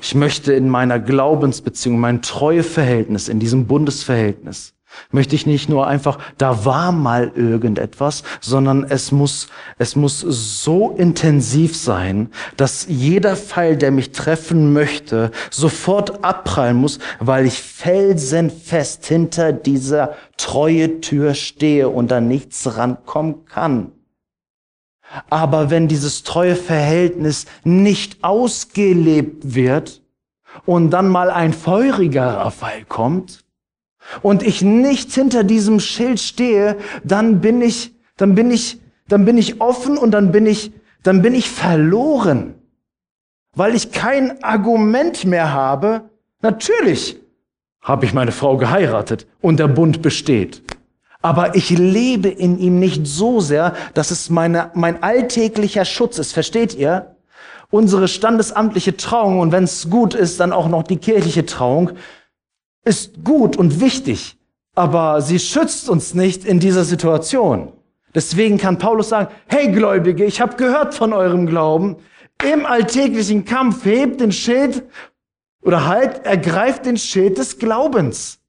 [0.00, 4.74] Ich möchte in meiner Glaubensbeziehung, mein Treueverhältnis, in diesem Bundesverhältnis,
[5.10, 10.90] möchte ich nicht nur einfach, da war mal irgendetwas, sondern es muss, es muss so
[10.90, 19.06] intensiv sein, dass jeder Pfeil, der mich treffen möchte, sofort abprallen muss, weil ich felsenfest
[19.06, 23.92] hinter dieser treue Tür stehe und da nichts rankommen kann.
[25.28, 30.02] Aber wenn dieses treue Verhältnis nicht ausgelebt wird
[30.66, 33.44] und dann mal ein feurigerer Pfeil kommt,
[34.22, 39.38] und ich nicht hinter diesem Schild stehe, dann bin ich, dann bin ich, dann bin
[39.38, 42.54] ich offen und dann bin ich, dann bin ich verloren.
[43.54, 46.10] Weil ich kein Argument mehr habe.
[46.40, 47.16] Natürlich
[47.80, 50.62] habe ich meine Frau geheiratet und der Bund besteht.
[51.22, 56.32] Aber ich lebe in ihm nicht so sehr, dass es meine, mein alltäglicher Schutz ist.
[56.32, 57.16] Versteht ihr?
[57.70, 61.92] Unsere standesamtliche Trauung und wenn es gut ist, dann auch noch die kirchliche Trauung
[62.84, 64.38] ist gut und wichtig,
[64.74, 67.72] aber sie schützt uns nicht in dieser Situation.
[68.14, 71.96] Deswegen kann Paulus sagen, hey Gläubige, ich habe gehört von eurem Glauben.
[72.42, 74.82] Im alltäglichen Kampf hebt den Schild
[75.62, 78.39] oder halt, ergreift den Schild des Glaubens.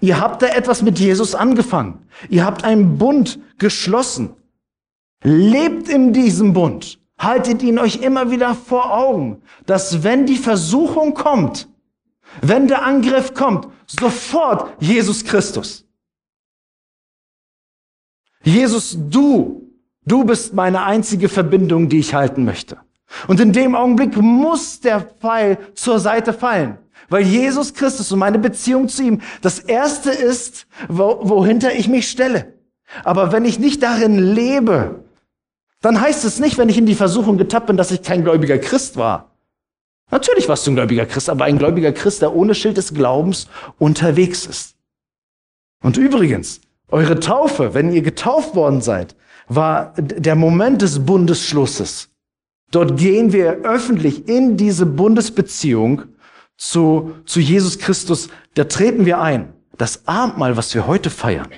[0.00, 2.06] Ihr habt da etwas mit Jesus angefangen.
[2.28, 4.36] Ihr habt einen Bund geschlossen.
[5.22, 7.00] Lebt in diesem Bund.
[7.18, 11.68] Haltet ihn euch immer wieder vor Augen, dass wenn die Versuchung kommt,
[12.42, 15.84] wenn der Angriff kommt, sofort Jesus Christus.
[18.44, 19.68] Jesus, du,
[20.04, 22.78] du bist meine einzige Verbindung, die ich halten möchte.
[23.26, 28.38] Und in dem Augenblick muss der Pfeil zur Seite fallen, weil Jesus Christus und meine
[28.38, 32.54] Beziehung zu ihm das Erste ist, wo, wohinter ich mich stelle.
[33.04, 35.04] Aber wenn ich nicht darin lebe,
[35.80, 38.58] dann heißt es nicht, wenn ich in die Versuchung getappt bin, dass ich kein gläubiger
[38.58, 39.36] Christ war.
[40.10, 43.46] Natürlich warst du ein gläubiger Christ, aber ein gläubiger Christ, der ohne Schild des Glaubens
[43.78, 44.74] unterwegs ist.
[45.82, 49.14] Und übrigens, eure Taufe, wenn ihr getauft worden seid,
[49.48, 52.08] war der Moment des Bundesschlusses.
[52.70, 56.02] Dort gehen wir öffentlich in diese Bundesbeziehung
[56.58, 58.28] zu, zu Jesus Christus.
[58.54, 59.54] Da treten wir ein.
[59.78, 61.48] Das Abendmahl, was wir heute feiern,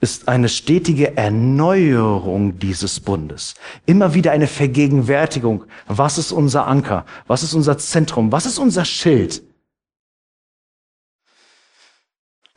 [0.00, 3.54] ist eine stetige Erneuerung dieses Bundes.
[3.86, 5.64] Immer wieder eine Vergegenwärtigung.
[5.86, 7.06] Was ist unser Anker?
[7.26, 8.30] Was ist unser Zentrum?
[8.30, 9.42] Was ist unser Schild?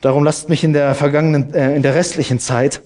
[0.00, 2.82] Darum lasst mich in der vergangenen, äh, in der restlichen Zeit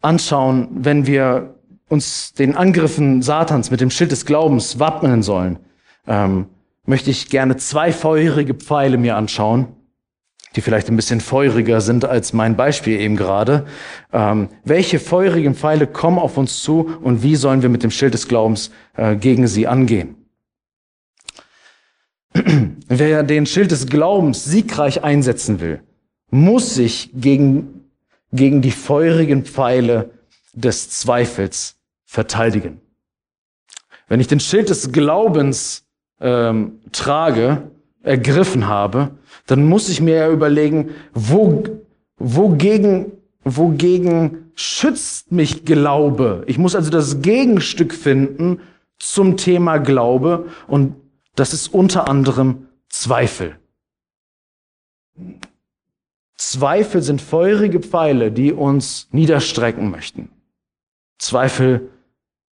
[0.00, 5.58] anschauen, wenn wir uns den Angriffen Satans mit dem Schild des Glaubens wappnen sollen,
[6.06, 6.46] ähm,
[6.86, 9.68] möchte ich gerne zwei feurige Pfeile mir anschauen
[10.56, 13.66] die vielleicht ein bisschen feuriger sind als mein Beispiel eben gerade.
[14.12, 18.14] Ähm, welche feurigen Pfeile kommen auf uns zu und wie sollen wir mit dem Schild
[18.14, 20.16] des Glaubens äh, gegen sie angehen?
[22.88, 25.82] Wer den Schild des Glaubens siegreich einsetzen will,
[26.30, 27.90] muss sich gegen,
[28.32, 30.10] gegen die feurigen Pfeile
[30.52, 32.80] des Zweifels verteidigen.
[34.06, 35.83] Wenn ich den Schild des Glaubens
[36.20, 37.70] ähm, trage,
[38.02, 39.10] ergriffen habe,
[39.46, 41.64] dann muss ich mir ja überlegen, wo,
[42.18, 43.12] wogegen,
[43.44, 46.44] wogegen schützt mich Glaube?
[46.46, 48.60] Ich muss also das Gegenstück finden
[48.98, 50.94] zum Thema Glaube und
[51.34, 53.56] das ist unter anderem Zweifel.
[56.36, 60.30] Zweifel sind feurige Pfeile, die uns niederstrecken möchten.
[61.18, 61.90] Zweifel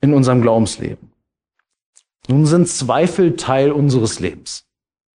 [0.00, 1.13] in unserem Glaubensleben.
[2.28, 4.64] Nun sind Zweifel Teil unseres Lebens.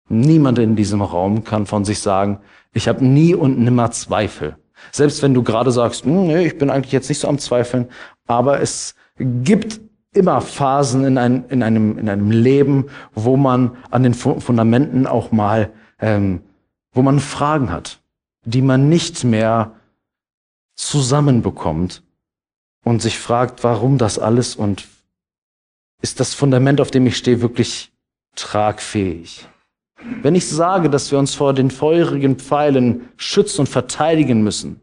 [0.09, 2.40] Niemand in diesem Raum kann von sich sagen,
[2.73, 4.57] ich habe nie und nimmer Zweifel.
[4.92, 7.88] Selbst wenn du gerade sagst, hm, nee, ich bin eigentlich jetzt nicht so am Zweifeln,
[8.27, 9.81] aber es gibt
[10.12, 15.31] immer Phasen in, ein, in, einem, in einem Leben, wo man an den Fundamenten auch
[15.31, 16.42] mal, ähm,
[16.92, 18.01] wo man Fragen hat,
[18.45, 19.73] die man nicht mehr
[20.75, 22.03] zusammenbekommt
[22.85, 24.87] und sich fragt, warum das alles und
[26.07, 27.92] ist das Fundament, auf dem ich stehe, wirklich
[28.37, 29.49] tragfähig?
[30.23, 34.81] Wenn ich sage, dass wir uns vor den feurigen Pfeilen schützen und verteidigen müssen,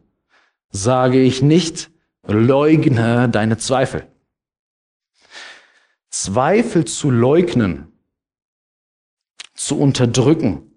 [0.70, 1.90] sage ich nicht,
[2.26, 4.06] leugne deine Zweifel.
[6.10, 7.90] Zweifel zu leugnen,
[9.54, 10.72] zu unterdrücken,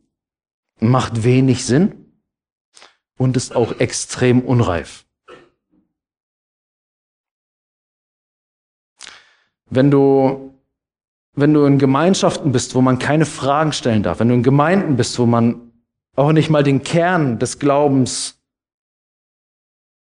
[0.79, 2.13] macht wenig Sinn
[3.17, 5.06] und ist auch extrem unreif.
[9.69, 10.53] Wenn du,
[11.33, 14.95] wenn du in Gemeinschaften bist, wo man keine Fragen stellen darf, wenn du in Gemeinden
[14.95, 15.71] bist, wo man
[16.15, 18.39] auch nicht mal den Kern des Glaubens,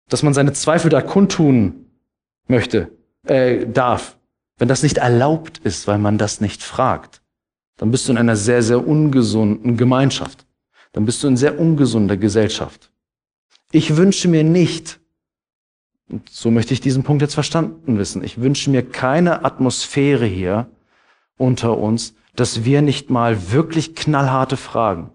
[0.09, 1.87] dass man seine Zweifel da kundtun
[2.47, 2.90] möchte,
[3.27, 4.19] äh, darf,
[4.59, 7.23] wenn das nicht erlaubt ist, weil man das nicht fragt,
[7.77, 10.47] dann bist du in einer sehr, sehr ungesunden Gemeinschaft.
[10.93, 12.93] Dann bist du in sehr ungesunder Gesellschaft.
[13.73, 15.01] Ich wünsche mir nicht,
[16.11, 20.69] und so möchte ich diesen Punkt jetzt verstanden wissen, ich wünsche mir keine Atmosphäre hier
[21.37, 25.11] unter uns, dass wir nicht mal wirklich knallharte Fragen,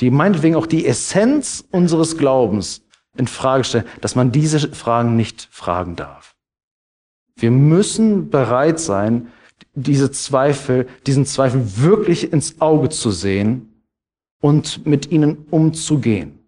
[0.00, 2.82] die meinetwegen auch die Essenz unseres Glaubens
[3.16, 6.34] in Frage stellen, dass man diese Fragen nicht fragen darf.
[7.36, 9.28] Wir müssen bereit sein,
[9.74, 13.82] diese Zweifel, diesen Zweifel wirklich ins Auge zu sehen
[14.40, 16.43] und mit ihnen umzugehen.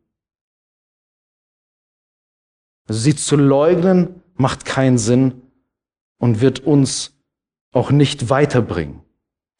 [2.86, 5.42] Also sie zu leugnen macht keinen Sinn
[6.18, 7.14] und wird uns
[7.72, 9.02] auch nicht weiterbringen.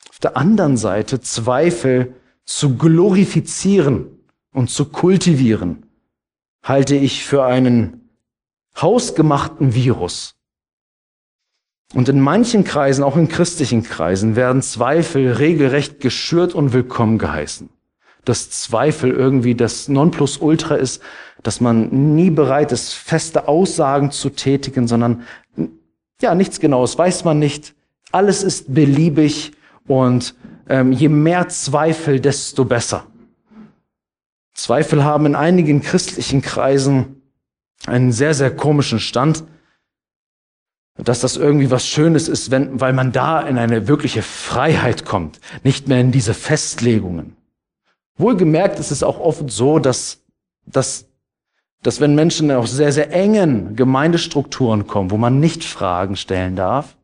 [0.08, 4.06] Auf der anderen Seite Zweifel zu glorifizieren
[4.52, 5.86] und zu kultivieren,
[6.62, 8.08] halte ich für einen
[8.80, 10.36] hausgemachten Virus.
[11.94, 17.68] Und in manchen Kreisen, auch in christlichen Kreisen, werden Zweifel regelrecht geschürt und willkommen geheißen
[18.26, 21.02] dass Zweifel irgendwie das Nonplusultra ist,
[21.42, 25.22] dass man nie bereit ist, feste Aussagen zu tätigen, sondern
[26.20, 27.74] ja, nichts Genaues weiß man nicht.
[28.10, 29.52] Alles ist beliebig
[29.86, 30.34] und
[30.68, 33.06] ähm, je mehr Zweifel, desto besser.
[34.54, 37.22] Zweifel haben in einigen christlichen Kreisen
[37.86, 39.44] einen sehr, sehr komischen Stand,
[40.96, 45.40] dass das irgendwie was Schönes ist, wenn, weil man da in eine wirkliche Freiheit kommt,
[45.62, 47.35] nicht mehr in diese Festlegungen.
[48.18, 50.24] Wohlgemerkt ist es auch oft so, dass,
[50.64, 51.06] dass,
[51.82, 56.96] dass wenn Menschen aus sehr, sehr engen Gemeindestrukturen kommen, wo man nicht Fragen stellen darf,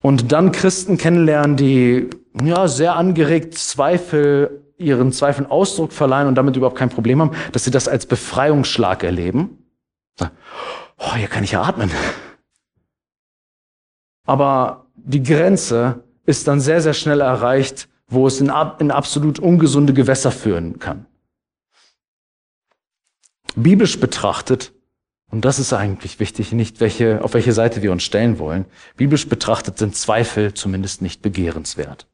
[0.00, 2.08] und dann Christen kennenlernen, die
[2.42, 7.64] ja sehr angeregt Zweifel, ihren Zweifeln Ausdruck verleihen und damit überhaupt kein Problem haben, dass
[7.64, 9.58] sie das als Befreiungsschlag erleben.
[10.20, 11.90] Oh, hier kann ich ja atmen.
[14.24, 19.92] Aber die Grenze ist dann sehr, sehr schnell erreicht, wo es in, in absolut ungesunde
[19.92, 21.06] Gewässer führen kann.
[23.54, 24.72] Biblisch betrachtet,
[25.30, 28.64] und das ist eigentlich wichtig, nicht welche, auf welche Seite wir uns stellen wollen,
[28.96, 32.06] biblisch betrachtet sind Zweifel zumindest nicht begehrenswert.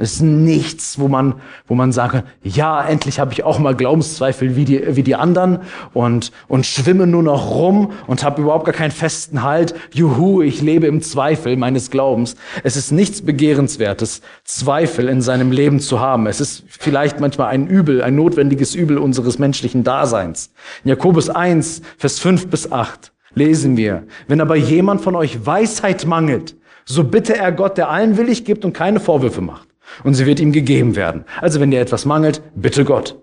[0.00, 1.34] Es ist nichts, wo man,
[1.66, 5.58] wo man sagen ja, endlich habe ich auch mal Glaubenszweifel wie die, wie die anderen
[5.92, 9.74] und, und schwimme nur noch rum und habe überhaupt gar keinen festen Halt.
[9.92, 12.36] Juhu, ich lebe im Zweifel meines Glaubens.
[12.62, 16.28] Es ist nichts Begehrenswertes, Zweifel in seinem Leben zu haben.
[16.28, 20.52] Es ist vielleicht manchmal ein Übel, ein notwendiges Übel unseres menschlichen Daseins.
[20.84, 26.06] In Jakobus 1, Vers 5 bis 8 lesen wir, wenn aber jemand von euch Weisheit
[26.06, 29.67] mangelt, so bitte er Gott, der allen willig gibt und keine Vorwürfe macht
[30.04, 31.24] und sie wird ihm gegeben werden.
[31.40, 33.16] Also wenn dir etwas mangelt, bitte Gott.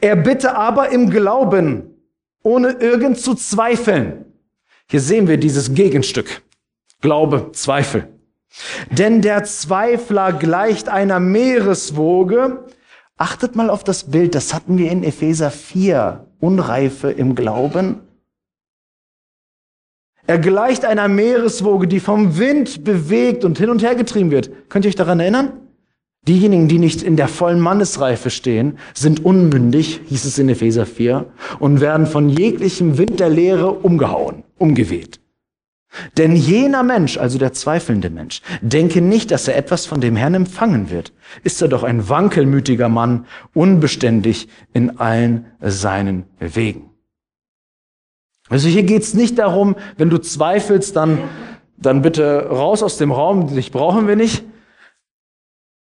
[0.00, 1.94] Er bitte aber im Glauben,
[2.42, 4.24] ohne irgend zu zweifeln.
[4.88, 6.42] Hier sehen wir dieses Gegenstück.
[7.00, 8.08] Glaube, Zweifel.
[8.90, 12.64] Denn der Zweifler gleicht einer Meereswoge.
[13.16, 16.26] Achtet mal auf das Bild, das hatten wir in Epheser 4.
[16.40, 18.00] Unreife im Glauben.
[20.26, 24.50] Er gleicht einer Meereswoge, die vom Wind bewegt und hin und her getrieben wird.
[24.68, 25.59] Könnt ihr euch daran erinnern?
[26.28, 31.26] Diejenigen, die nicht in der vollen Mannesreife stehen, sind unmündig, hieß es in Epheser 4,
[31.58, 35.20] und werden von jeglichem Wind der Lehre umgehauen, umgeweht.
[36.18, 40.34] Denn jener Mensch, also der zweifelnde Mensch, denke nicht, dass er etwas von dem Herrn
[40.34, 41.12] empfangen wird.
[41.42, 46.90] Ist er doch ein wankelmütiger Mann, unbeständig in allen seinen Wegen.
[48.48, 51.18] Also hier geht's nicht darum, wenn du zweifelst, dann,
[51.76, 54.44] dann bitte raus aus dem Raum, dich brauchen wir nicht.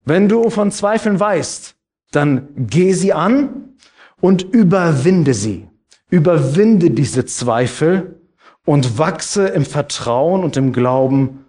[0.08, 1.74] Wenn du von Zweifeln weißt,
[2.12, 3.74] dann geh sie an
[4.22, 5.68] und überwinde sie.
[6.08, 8.18] Überwinde diese Zweifel
[8.64, 11.44] und wachse im Vertrauen und im Glauben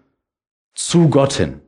[0.73, 1.61] zu Gott hin.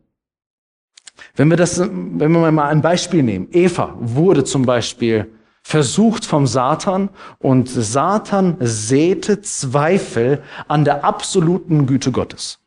[1.38, 3.48] Wenn wir das, wenn wir mal ein Beispiel nehmen.
[3.52, 5.32] Eva wurde zum Beispiel
[5.64, 12.61] versucht vom Satan und Satan säte Zweifel an der absoluten Güte Gottes.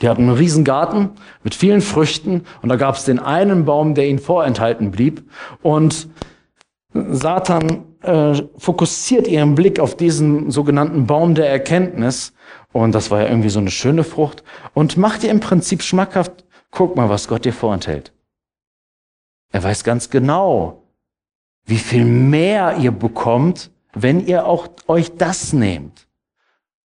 [0.00, 1.10] Die hatten einen riesen Garten
[1.42, 5.22] mit vielen Früchten und da gab es den einen Baum, der ihnen vorenthalten blieb
[5.62, 6.08] und
[6.92, 12.32] Satan äh, fokussiert ihren Blick auf diesen sogenannten Baum der Erkenntnis,
[12.72, 14.42] und das war ja irgendwie so eine schöne Frucht,
[14.74, 18.12] und macht ihr im Prinzip schmackhaft, guck mal, was Gott dir vorenthält.
[19.52, 20.82] Er weiß ganz genau,
[21.66, 26.06] wie viel mehr ihr bekommt, wenn ihr auch euch das nehmt.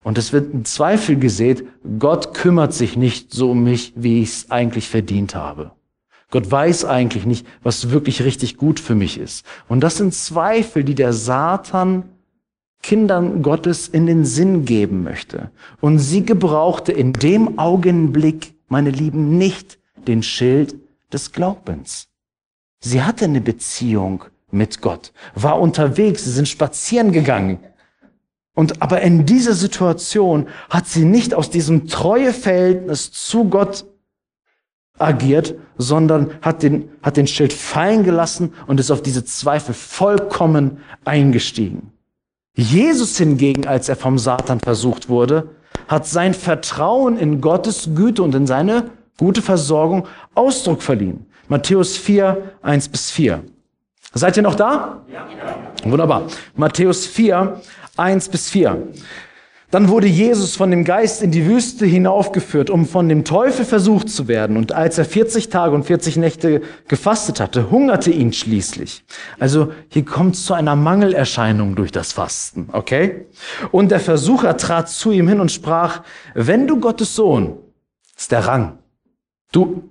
[0.05, 1.65] Und es wird ein Zweifel gesät,
[1.97, 5.71] Gott kümmert sich nicht so um mich, wie ich es eigentlich verdient habe.
[6.29, 9.47] Gott weiß eigentlich nicht, was wirklich richtig gut für mich ist.
[9.67, 12.03] Und das sind Zweifel, die der Satan
[12.83, 15.49] Kindern Gottes in den Sinn geben möchte.
[15.81, 20.75] Und sie gebrauchte in dem Augenblick, meine Lieben, nicht den Schild
[21.11, 22.09] des Glaubens.
[22.79, 27.57] Sie hatte eine Beziehung mit Gott, war unterwegs, sie sind spazieren gegangen.
[28.55, 33.85] Und aber in dieser Situation hat sie nicht aus diesem Treueverhältnis zu Gott
[34.97, 40.79] agiert, sondern hat den, hat den Schild fallen gelassen und ist auf diese Zweifel vollkommen
[41.03, 41.91] eingestiegen.
[42.55, 45.49] Jesus hingegen, als er vom Satan versucht wurde,
[45.89, 51.25] hat sein Vertrauen in Gottes Güte und in seine gute Versorgung Ausdruck verliehen.
[51.49, 53.43] Matthäus 4, 1 bis 4.
[54.13, 55.01] Seid ihr noch da?
[55.11, 55.27] Ja.
[55.83, 56.23] Wunderbar.
[56.55, 57.61] Matthäus 4,
[57.97, 58.87] 1 bis 4.
[59.71, 64.09] Dann wurde Jesus von dem Geist in die Wüste hinaufgeführt, um von dem Teufel versucht
[64.09, 64.57] zu werden.
[64.57, 69.03] Und als er 40 Tage und 40 Nächte gefastet hatte, hungerte ihn schließlich.
[69.39, 73.25] Also hier kommt es zu einer Mangelerscheinung durch das Fasten, okay?
[73.71, 76.03] Und der Versucher trat zu ihm hin und sprach,
[76.35, 77.57] wenn du Gottes Sohn,
[78.15, 78.77] ist der Rang,
[79.51, 79.89] du,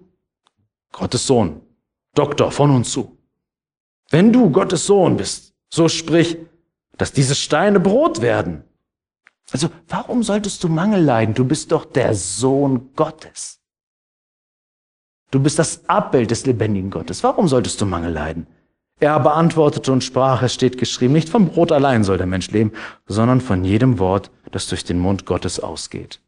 [0.92, 1.61] Gottes Sohn,
[2.14, 3.18] Doktor von uns zu,
[4.11, 6.38] wenn du Gottes Sohn bist, so sprich,
[6.97, 8.64] dass diese Steine Brot werden.
[9.53, 11.34] Also warum solltest du Mangel leiden?
[11.34, 13.61] Du bist doch der Sohn Gottes.
[15.30, 17.22] Du bist das Abbild des lebendigen Gottes.
[17.22, 18.47] Warum solltest du Mangel leiden?
[19.01, 22.72] Er beantwortete und sprach, es steht geschrieben, nicht vom Brot allein soll der Mensch leben,
[23.07, 26.20] sondern von jedem Wort, das durch den Mund Gottes ausgeht.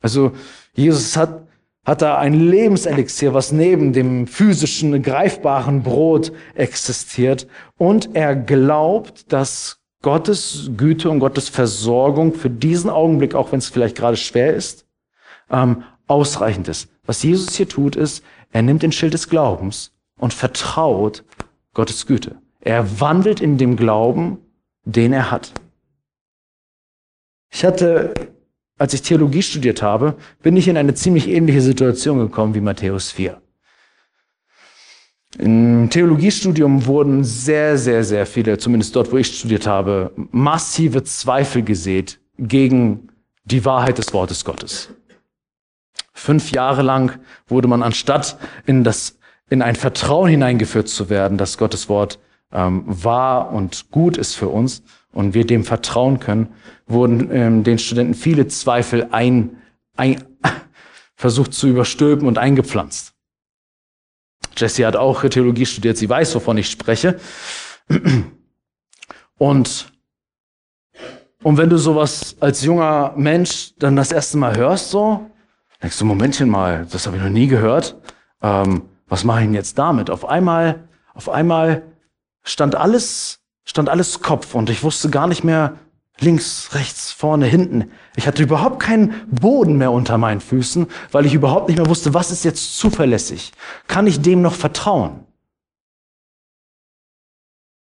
[0.00, 0.32] Also
[0.74, 1.46] Jesus hat,
[1.84, 7.46] hat da ein Lebenselixier, was neben dem physischen, greifbaren Brot existiert.
[7.76, 13.68] Und er glaubt, dass Gottes Güte und Gottes Versorgung für diesen Augenblick, auch wenn es
[13.68, 14.86] vielleicht gerade schwer ist,
[15.50, 16.88] ähm, ausreichend ist.
[17.06, 21.24] Was Jesus hier tut, ist, er nimmt den Schild des Glaubens und vertraut
[21.74, 22.36] Gottes Güte.
[22.60, 24.38] Er wandelt in dem Glauben,
[24.84, 25.52] den er hat.
[27.50, 28.14] Ich hatte,
[28.78, 33.12] als ich Theologie studiert habe, bin ich in eine ziemlich ähnliche Situation gekommen wie Matthäus
[33.12, 33.40] 4.
[35.38, 41.62] Im Theologiestudium wurden sehr, sehr, sehr viele, zumindest dort, wo ich studiert habe, massive Zweifel
[41.62, 43.08] gesät gegen
[43.44, 44.90] die Wahrheit des Wortes Gottes.
[46.12, 47.18] Fünf Jahre lang
[47.48, 49.18] wurde man anstatt in das,
[49.50, 52.20] in ein Vertrauen hineingeführt zu werden, dass Gottes Wort
[52.52, 54.82] ähm, wahr und gut ist für uns
[55.14, 56.48] und wir dem vertrauen können,
[56.86, 59.56] wurden ähm, den Studenten viele Zweifel ein,
[59.96, 60.22] ein,
[61.16, 63.14] versucht zu überstülpen und eingepflanzt.
[64.56, 67.18] Jessie hat auch Theologie studiert, sie weiß, wovon ich spreche.
[69.36, 69.92] Und,
[71.42, 75.28] und wenn du sowas als junger Mensch dann das erste Mal hörst, so,
[75.82, 78.00] denkst du, Momentchen mal, das habe ich noch nie gehört.
[78.40, 80.08] Ähm, was mache ich denn jetzt damit?
[80.08, 81.82] Auf einmal, auf einmal
[82.44, 85.78] stand alles, stand alles Kopf und ich wusste gar nicht mehr,
[86.20, 87.90] Links, rechts, vorne, hinten.
[88.14, 92.14] Ich hatte überhaupt keinen Boden mehr unter meinen Füßen, weil ich überhaupt nicht mehr wusste,
[92.14, 93.52] was ist jetzt zuverlässig.
[93.88, 95.26] Kann ich dem noch vertrauen?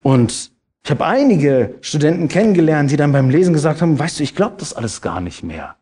[0.01, 0.51] Und
[0.83, 4.55] ich habe einige Studenten kennengelernt, die dann beim Lesen gesagt haben, weißt du, ich glaube
[4.59, 5.75] das alles gar nicht mehr.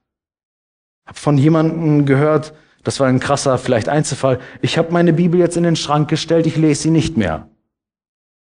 [1.06, 2.54] Hab von jemandem gehört,
[2.84, 6.48] das war ein krasser vielleicht Einzelfall, ich habe meine Bibel jetzt in den Schrank gestellt,
[6.48, 7.50] ich lese sie nicht mehr.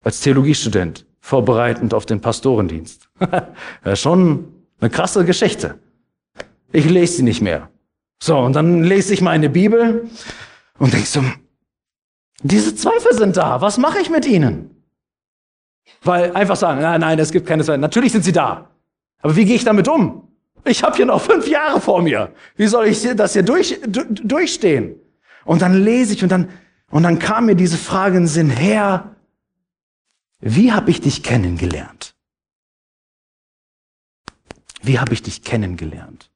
[0.04, 3.08] Als Theologiestudent vorbereitend auf den Pastorendienst.
[3.86, 4.52] ja, schon
[4.82, 5.78] eine krasse Geschichte.
[6.72, 7.70] Ich lese sie nicht mehr.
[8.22, 10.10] So, und dann lese ich meine Bibel
[10.80, 11.24] und denke so,
[12.42, 13.62] diese Zweifel sind da.
[13.62, 14.72] Was mache ich mit ihnen?
[16.02, 17.80] Weil einfach sagen, nein, nein, es gibt keine Zweifel.
[17.80, 18.72] Natürlich sind sie da.
[19.22, 20.28] Aber wie gehe ich damit um?
[20.66, 22.32] Ich habe hier noch fünf Jahre vor mir.
[22.56, 24.96] Wie soll ich das hier durch, durchstehen?
[25.46, 26.50] Und dann lese ich und dann,
[26.90, 29.16] und dann kam mir diese Frage in den Sinn, Herr,
[30.40, 32.16] wie habe ich dich kennengelernt?
[34.82, 36.32] Wie habe ich dich kennengelernt?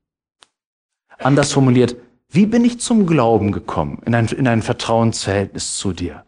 [1.17, 1.95] Anders formuliert,
[2.29, 6.25] wie bin ich zum Glauben gekommen, in ein, in ein Vertrauensverhältnis zu dir?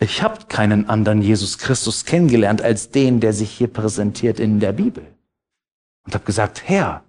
[0.00, 4.72] Ich habe keinen anderen Jesus Christus kennengelernt als den, der sich hier präsentiert in der
[4.72, 5.04] Bibel.
[6.06, 7.02] Und habe gesagt, Herr,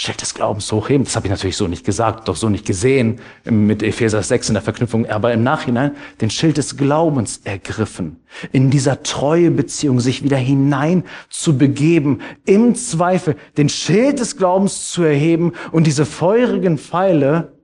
[0.00, 1.02] Schild des Glaubens hochheben.
[1.02, 4.54] Das habe ich natürlich so nicht gesagt, doch so nicht gesehen mit Epheser 6 in
[4.54, 8.20] der Verknüpfung, aber im Nachhinein den Schild des Glaubens ergriffen.
[8.52, 14.92] In dieser treue Beziehung sich wieder hinein zu begeben, im Zweifel den Schild des Glaubens
[14.92, 17.58] zu erheben und diese feurigen Pfeile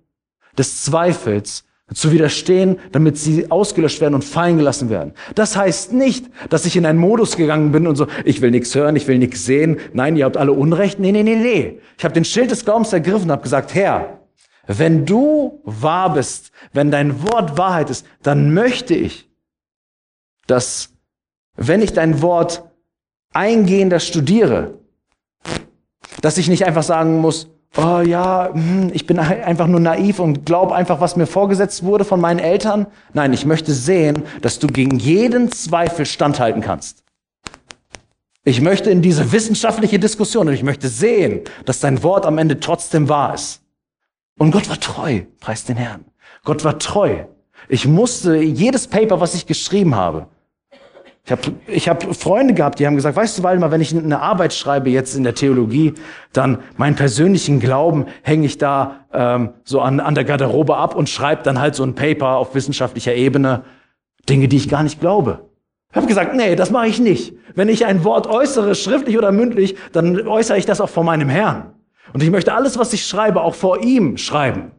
[0.59, 1.63] des Zweifels
[1.95, 5.13] zu widerstehen, damit sie ausgelöscht werden und fallen gelassen werden.
[5.35, 8.75] Das heißt nicht, dass ich in einen Modus gegangen bin und so, ich will nichts
[8.75, 9.79] hören, ich will nichts sehen.
[9.93, 10.99] Nein, ihr habt alle Unrecht.
[10.99, 11.81] Nee, nee, nee, nee.
[11.97, 14.21] Ich habe den Schild des Glaubens ergriffen und habe gesagt, Herr,
[14.67, 19.31] wenn du wahr bist, wenn dein Wort Wahrheit ist, dann möchte ich,
[20.47, 20.91] dass,
[21.57, 22.65] wenn ich dein Wort
[23.33, 24.79] eingehender studiere,
[26.21, 30.47] dass ich nicht einfach sagen muss, oh ja, hm, ich bin einfach nur naiv und
[30.47, 32.87] glaube einfach, was mir vorgesetzt wurde von meinen Eltern.
[33.13, 37.05] Nein, ich möchte sehen, dass du gegen jeden Zweifel standhalten kannst.
[38.45, 42.61] Ich möchte in diese wissenschaftliche Diskussion und ich möchte sehen, dass dein Wort am Ende
[42.61, 43.63] trotzdem wahr ist.
[44.39, 46.05] Und Gott war treu, preis den Herrn.
[46.45, 47.25] Gott war treu.
[47.69, 50.27] Ich musste jedes Paper, was ich geschrieben habe,
[51.27, 54.21] ich habe ich hab Freunde gehabt, die haben gesagt, weißt du, Waldemar, wenn ich eine
[54.21, 55.95] Arbeit schreibe jetzt in der Theologie,
[56.35, 61.09] dann meinen persönlichen Glauben hänge ich da ähm, so an, an der Garderobe ab und
[61.09, 63.65] schreibe dann halt so ein Paper auf wissenschaftlicher Ebene,
[64.29, 65.49] Dinge, die ich gar nicht glaube.
[65.91, 67.35] Ich habe gesagt, nee, das mache ich nicht.
[67.55, 71.31] Wenn ich ein Wort äußere, schriftlich oder mündlich, dann äußere ich das auch vor meinem
[71.31, 71.73] Herrn.
[72.13, 74.73] Und ich möchte alles, was ich schreibe, auch vor ihm schreiben.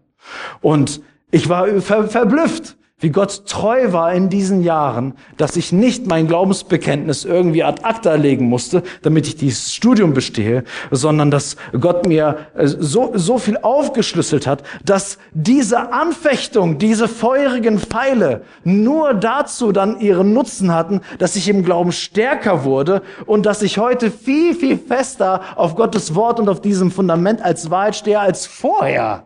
[0.61, 6.07] Und ich war ver verblüfft wie Gott treu war in diesen Jahren, dass ich nicht
[6.07, 12.07] mein Glaubensbekenntnis irgendwie ad acta legen musste, damit ich dieses Studium bestehe, sondern dass Gott
[12.07, 19.73] mir äh, so, so viel aufgeschlüsselt hat, dass diese Anfechtung, diese feurigen Pfeile nur dazu
[19.73, 24.55] dann ihren Nutzen hatten, dass ich im Glauben stärker wurde und dass ich heute viel,
[24.55, 29.25] viel fester auf Gottes Wort und auf diesem Fundament als Wahrheit stehe als vorher.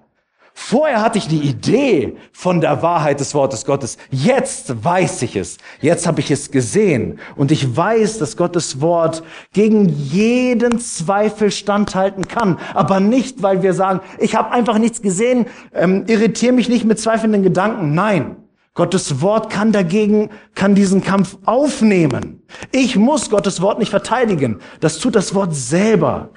[0.61, 3.97] Vorher hatte ich die Idee von der Wahrheit des Wortes Gottes.
[4.11, 5.57] Jetzt weiß ich es.
[5.79, 7.17] Jetzt habe ich es gesehen.
[7.37, 12.59] Und ich weiß, dass Gottes Wort gegen jeden Zweifel standhalten kann.
[12.73, 16.99] Aber nicht, weil wir sagen, ich habe einfach nichts gesehen, ähm, irritiere mich nicht mit
[16.99, 17.95] zweifelnden Gedanken.
[17.95, 18.35] Nein.
[18.73, 22.43] Gottes Wort kann dagegen, kann diesen Kampf aufnehmen.
[22.71, 24.59] Ich muss Gottes Wort nicht verteidigen.
[24.81, 26.31] Das tut das Wort selber.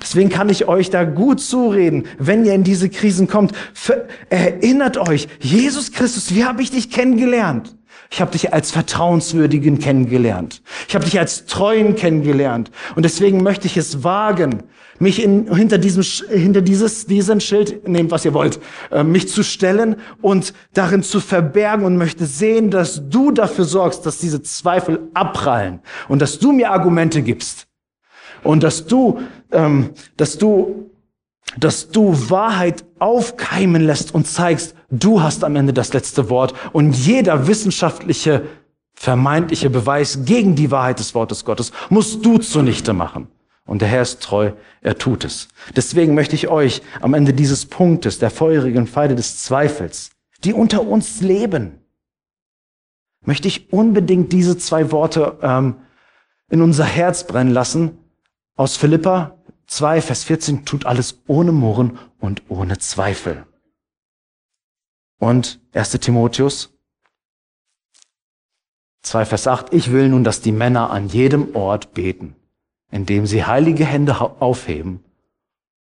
[0.00, 3.52] Deswegen kann ich euch da gut zureden, wenn ihr in diese Krisen kommt.
[4.28, 7.76] Erinnert euch, Jesus Christus, wie habe ich dich kennengelernt?
[8.10, 10.62] Ich habe dich als Vertrauenswürdigen kennengelernt.
[10.88, 12.70] Ich habe dich als Treuen kennengelernt.
[12.94, 14.62] Und deswegen möchte ich es wagen,
[14.98, 19.42] mich in, hinter diesem, hinter dieses, diesen Schild, nehmt was ihr wollt, äh, mich zu
[19.42, 25.10] stellen und darin zu verbergen und möchte sehen, dass du dafür sorgst, dass diese Zweifel
[25.12, 27.65] abprallen und dass du mir Argumente gibst
[28.46, 29.20] und dass du,
[29.52, 30.90] ähm, dass du,
[31.58, 36.92] dass du Wahrheit aufkeimen lässt und zeigst, du hast am Ende das letzte Wort und
[36.92, 38.42] jeder wissenschaftliche
[38.94, 43.28] vermeintliche Beweis gegen die Wahrheit des Wortes Gottes musst du zunichte machen.
[43.66, 45.48] Und der Herr ist treu, er tut es.
[45.74, 50.10] Deswegen möchte ich euch am Ende dieses Punktes, der feurigen Pfeile des Zweifels,
[50.44, 51.80] die unter uns leben,
[53.24, 55.74] möchte ich unbedingt diese zwei Worte ähm,
[56.48, 57.98] in unser Herz brennen lassen,
[58.56, 63.46] aus Philippa 2, Vers 14 tut alles ohne Murren und ohne Zweifel.
[65.18, 65.92] Und 1.
[65.92, 66.72] Timotheus
[69.02, 72.34] 2, Vers 8, ich will nun, dass die Männer an jedem Ort beten,
[72.90, 75.04] indem sie heilige Hände aufheben,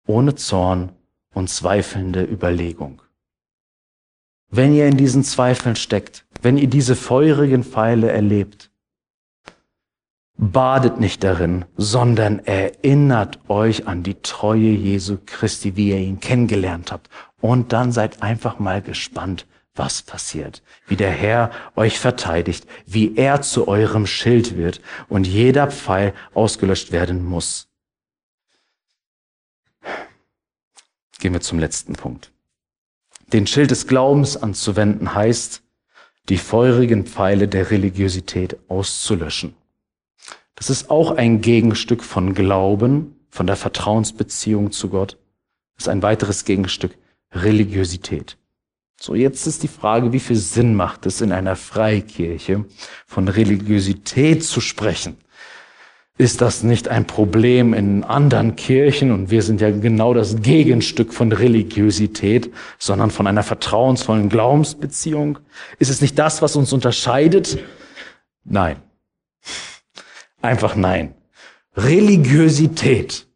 [0.07, 0.91] ohne Zorn
[1.33, 3.01] und zweifelnde Überlegung.
[4.49, 8.71] Wenn ihr in diesen Zweifeln steckt, wenn ihr diese feurigen Pfeile erlebt,
[10.37, 16.91] Badet nicht darin, sondern erinnert euch an die Treue Jesu Christi, wie ihr ihn kennengelernt
[16.91, 17.09] habt.
[17.39, 23.41] Und dann seid einfach mal gespannt, was passiert, wie der Herr euch verteidigt, wie er
[23.41, 27.67] zu eurem Schild wird und jeder Pfeil ausgelöscht werden muss.
[31.25, 32.31] gehen wir zum letzten Punkt.
[33.33, 35.63] Den Schild des Glaubens anzuwenden heißt,
[36.29, 39.55] die feurigen Pfeile der Religiosität auszulöschen.
[40.55, 45.17] Das ist auch ein Gegenstück von Glauben, von der Vertrauensbeziehung zu Gott.
[45.75, 46.97] Das ist ein weiteres Gegenstück
[47.31, 48.37] Religiosität.
[48.99, 52.63] So, jetzt ist die Frage, wie viel Sinn macht es in einer Freikirche
[53.05, 55.17] von Religiosität zu sprechen?
[56.17, 59.11] Ist das nicht ein Problem in anderen Kirchen?
[59.11, 65.39] Und wir sind ja genau das Gegenstück von Religiosität, sondern von einer vertrauensvollen Glaubensbeziehung.
[65.77, 67.59] Ist es nicht das, was uns unterscheidet?
[68.45, 68.77] Nein.
[70.45, 71.15] Einfach nein.
[71.75, 73.27] Religiosität.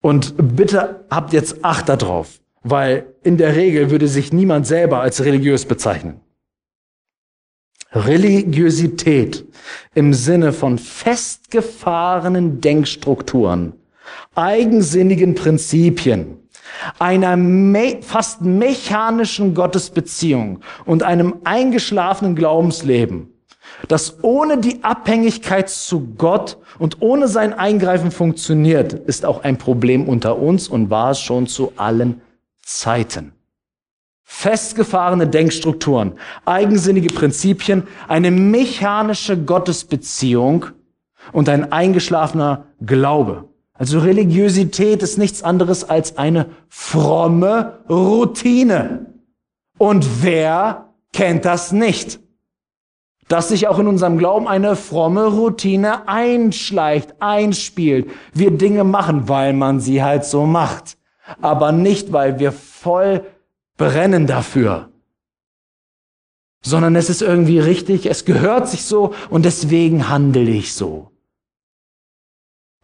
[0.00, 5.24] Und bitte habt jetzt Acht darauf, weil in der Regel würde sich niemand selber als
[5.24, 6.20] religiös bezeichnen.
[7.92, 9.44] Religiosität
[9.94, 13.72] im Sinne von festgefahrenen Denkstrukturen,
[14.36, 16.38] eigensinnigen Prinzipien,
[17.00, 23.31] einer me fast mechanischen Gottesbeziehung und einem eingeschlafenen Glaubensleben,
[23.88, 30.08] das ohne die Abhängigkeit zu Gott und ohne sein Eingreifen funktioniert, ist auch ein Problem
[30.08, 32.20] unter uns und war es schon zu allen
[32.62, 33.32] Zeiten
[34.32, 36.14] festgefahrene Denkstrukturen,
[36.46, 40.66] eigensinnige Prinzipien, eine mechanische Gottesbeziehung
[41.32, 43.44] und ein eingeschlafener Glaube.
[43.74, 49.06] Also Religiosität ist nichts anderes als eine fromme Routine.
[49.76, 52.18] Und wer kennt das nicht?
[53.28, 58.10] Dass sich auch in unserem Glauben eine fromme Routine einschleicht, einspielt.
[58.34, 60.98] Wir Dinge machen, weil man sie halt so macht.
[61.40, 63.24] Aber nicht, weil wir voll
[63.76, 64.90] brennen dafür,
[66.62, 71.10] sondern es ist irgendwie richtig, es gehört sich so und deswegen handle ich so.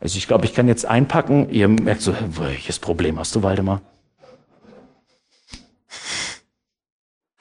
[0.00, 1.50] Also ich glaube, ich kann jetzt einpacken.
[1.50, 3.80] Ihr merkt so, welches Problem hast du, Waldemar?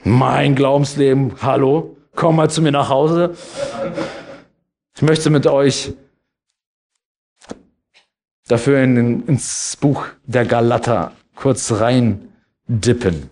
[0.03, 3.37] Mein Glaubensleben, hallo, komm mal zu mir nach Hause.
[4.95, 5.93] Ich möchte mit euch
[8.47, 12.33] dafür in, ins Buch der Galater kurz rein
[12.67, 13.29] dippen.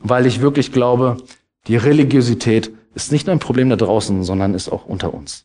[0.00, 1.18] weil ich wirklich glaube,
[1.66, 5.44] die Religiosität ist nicht nur ein Problem da draußen, sondern ist auch unter uns.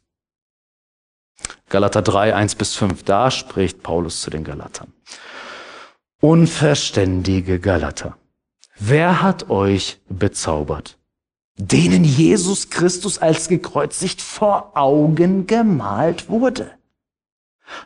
[1.69, 4.93] Galater 3, 1 bis 5, da spricht Paulus zu den Galatern.
[6.23, 8.17] Unverständige Galater,
[8.79, 10.97] wer hat euch bezaubert?
[11.57, 16.71] Denen Jesus Christus als gekreuzigt vor Augen gemalt wurde.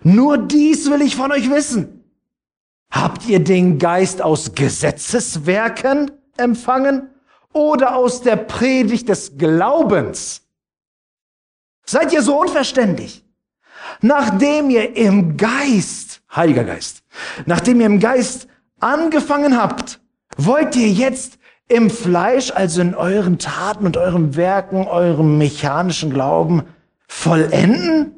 [0.03, 2.03] Nur dies will ich von euch wissen.
[2.91, 7.09] Habt ihr den Geist aus Gesetzeswerken empfangen
[7.53, 10.43] oder aus der Predigt des Glaubens?
[11.87, 13.25] Seid ihr so unverständlich?
[14.01, 17.01] Nachdem ihr im Geist, Heiliger Geist,
[17.45, 18.47] nachdem ihr im Geist
[18.79, 19.99] angefangen habt,
[20.37, 26.63] wollt ihr jetzt im Fleisch, also in euren Taten und euren Werken, eurem mechanischen Glauben
[27.07, 28.13] vollenden?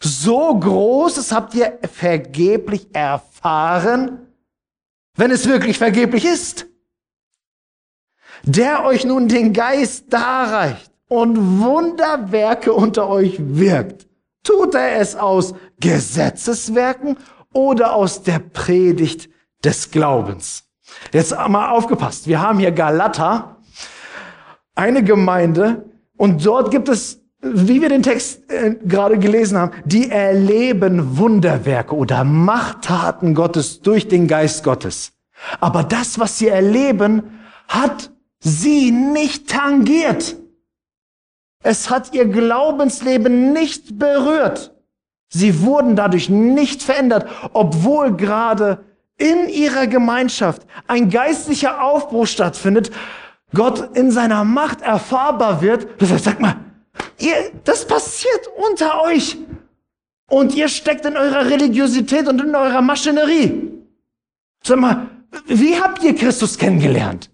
[0.00, 4.28] So Großes habt ihr vergeblich erfahren,
[5.16, 6.68] wenn es wirklich vergeblich ist
[8.44, 14.06] der euch nun den Geist darreicht und Wunderwerke unter euch wirkt.
[14.42, 17.16] Tut er es aus Gesetzeswerken
[17.58, 19.28] oder aus der Predigt
[19.64, 20.64] des Glaubens?
[21.12, 22.28] Jetzt mal aufgepasst.
[22.28, 23.56] Wir haben hier Galata,
[24.76, 25.84] eine Gemeinde,
[26.16, 31.94] und dort gibt es, wie wir den Text äh, gerade gelesen haben, die erleben Wunderwerke
[31.94, 35.12] oder Machttaten Gottes durch den Geist Gottes.
[35.60, 40.36] Aber das, was sie erleben, hat sie nicht tangiert.
[41.62, 44.77] Es hat ihr Glaubensleben nicht berührt.
[45.28, 48.84] Sie wurden dadurch nicht verändert, obwohl gerade
[49.18, 52.90] in ihrer Gemeinschaft ein geistlicher Aufbruch stattfindet,
[53.54, 56.00] Gott in seiner Macht erfahrbar wird.
[56.00, 56.56] Das heißt, sag mal,
[57.18, 59.36] ihr, das passiert unter euch.
[60.30, 63.72] Und ihr steckt in eurer Religiosität und in eurer Maschinerie.
[64.62, 65.08] Sag mal,
[65.46, 67.30] wie habt ihr Christus kennengelernt?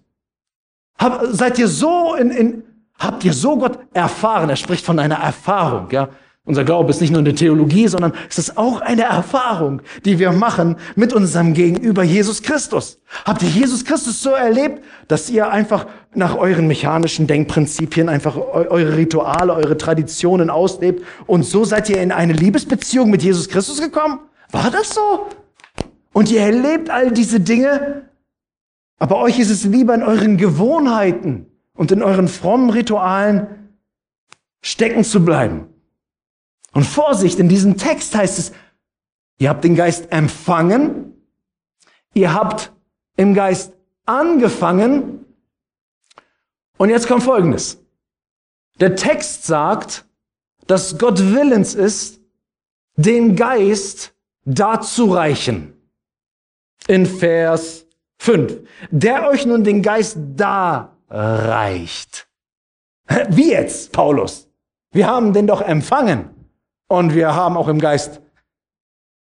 [0.97, 2.63] Hab, seid ihr so in, in,
[2.97, 4.49] habt ihr so Gott erfahren?
[4.49, 6.09] Er spricht von einer Erfahrung, ja.
[6.45, 10.31] Unser Glaube ist nicht nur eine Theologie, sondern es ist auch eine Erfahrung, die wir
[10.31, 12.99] machen mit unserem Gegenüber Jesus Christus.
[13.25, 18.95] Habt ihr Jesus Christus so erlebt, dass ihr einfach nach euren mechanischen Denkprinzipien einfach eure
[18.95, 24.19] Rituale, eure Traditionen auslebt und so seid ihr in eine Liebesbeziehung mit Jesus Christus gekommen?
[24.51, 25.27] War das so?
[26.13, 28.05] Und ihr erlebt all diese Dinge
[28.97, 33.47] aber euch ist es lieber in euren Gewohnheiten und in euren frommen Ritualen
[34.61, 35.67] stecken zu bleiben.
[36.75, 38.51] Und Vorsicht, in diesem Text heißt es,
[39.37, 41.13] ihr habt den Geist empfangen,
[42.13, 42.73] ihr habt
[43.15, 43.71] im Geist
[44.05, 45.25] angefangen.
[46.77, 47.81] Und jetzt kommt Folgendes.
[48.81, 50.05] Der Text sagt,
[50.67, 52.19] dass Gott willens ist,
[52.97, 54.13] den Geist
[54.43, 55.79] dazu reichen.
[56.87, 57.85] In Vers
[58.17, 58.67] 5.
[58.91, 62.27] Der euch nun den Geist da reicht.
[63.29, 64.49] Wie jetzt, Paulus?
[64.91, 66.34] Wir haben den doch empfangen.
[66.87, 68.21] Und wir haben auch im Geist,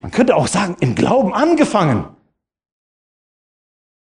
[0.00, 2.04] man könnte auch sagen, im Glauben angefangen.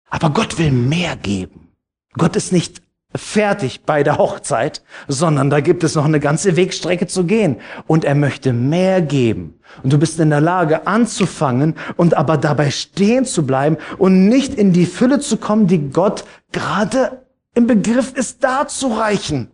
[0.10, 1.74] Aber Gott will mehr geben.
[2.14, 2.82] Gott ist nicht
[3.16, 7.60] fertig bei der Hochzeit, sondern da gibt es noch eine ganze Wegstrecke zu gehen.
[7.88, 9.60] Und er möchte mehr geben.
[9.84, 14.54] Und du bist in der Lage anzufangen und aber dabei stehen zu bleiben und nicht
[14.56, 17.24] in die Fülle zu kommen, die Gott gerade
[17.56, 19.52] im Begriff ist, da zu reichen.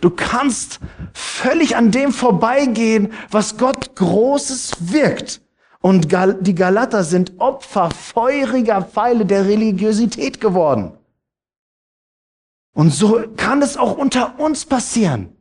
[0.00, 0.80] Du kannst
[1.12, 5.40] völlig an dem vorbeigehen, was Gott Großes wirkt.
[5.80, 6.08] Und
[6.40, 10.92] die Galater sind Opfer feuriger Pfeile der Religiosität geworden.
[12.74, 15.36] Und so kann es auch unter uns passieren,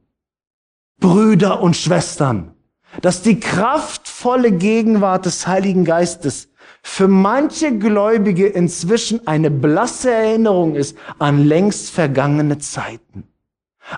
[1.00, 2.54] Brüder und Schwestern,
[3.02, 6.50] dass die kraftvolle Gegenwart des Heiligen Geistes
[6.84, 13.24] für manche Gläubige inzwischen eine blasse Erinnerung ist an längst vergangene Zeiten,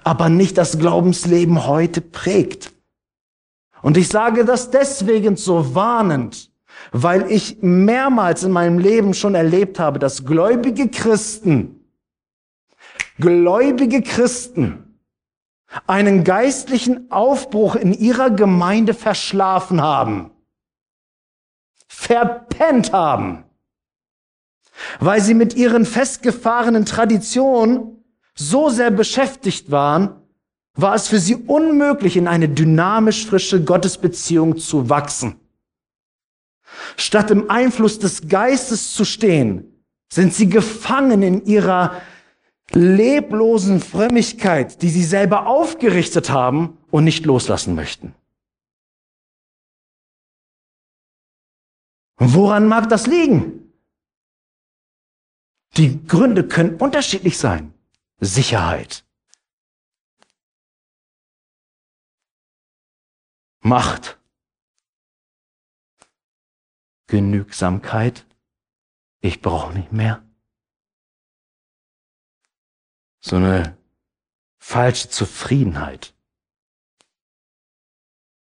[0.04, 2.72] aber nicht das Glaubensleben heute prägt.
[3.82, 6.52] Und ich sage das deswegen so warnend,
[6.92, 11.76] weil ich mehrmals in meinem Leben schon erlebt habe, dass gläubige Christen
[13.18, 15.00] gläubige Christen
[15.88, 20.32] einen geistlichen Aufbruch in ihrer Gemeinde verschlafen haben,
[21.88, 23.44] verpennt haben,
[25.00, 28.05] weil sie mit ihren festgefahrenen Traditionen
[28.38, 30.22] so sehr beschäftigt waren,
[30.76, 35.40] war es für sie unmöglich, in eine dynamisch frische Gottesbeziehung zu wachsen.
[36.98, 42.02] Statt im Einfluss des Geistes zu stehen, sind sie gefangen in ihrer
[42.72, 48.14] leblosen Frömmigkeit, die sie selber aufgerichtet haben und nicht loslassen möchten.
[52.18, 53.72] Woran mag das liegen?
[55.78, 57.75] Die Gründe können unterschiedlich sein.
[58.20, 59.05] Sicherheit.
[63.61, 64.20] Macht.
[67.07, 68.26] Genügsamkeit.
[69.22, 70.26] Ich brauche nicht mehr
[73.26, 73.76] so eine
[74.59, 76.13] falsche Zufriedenheit.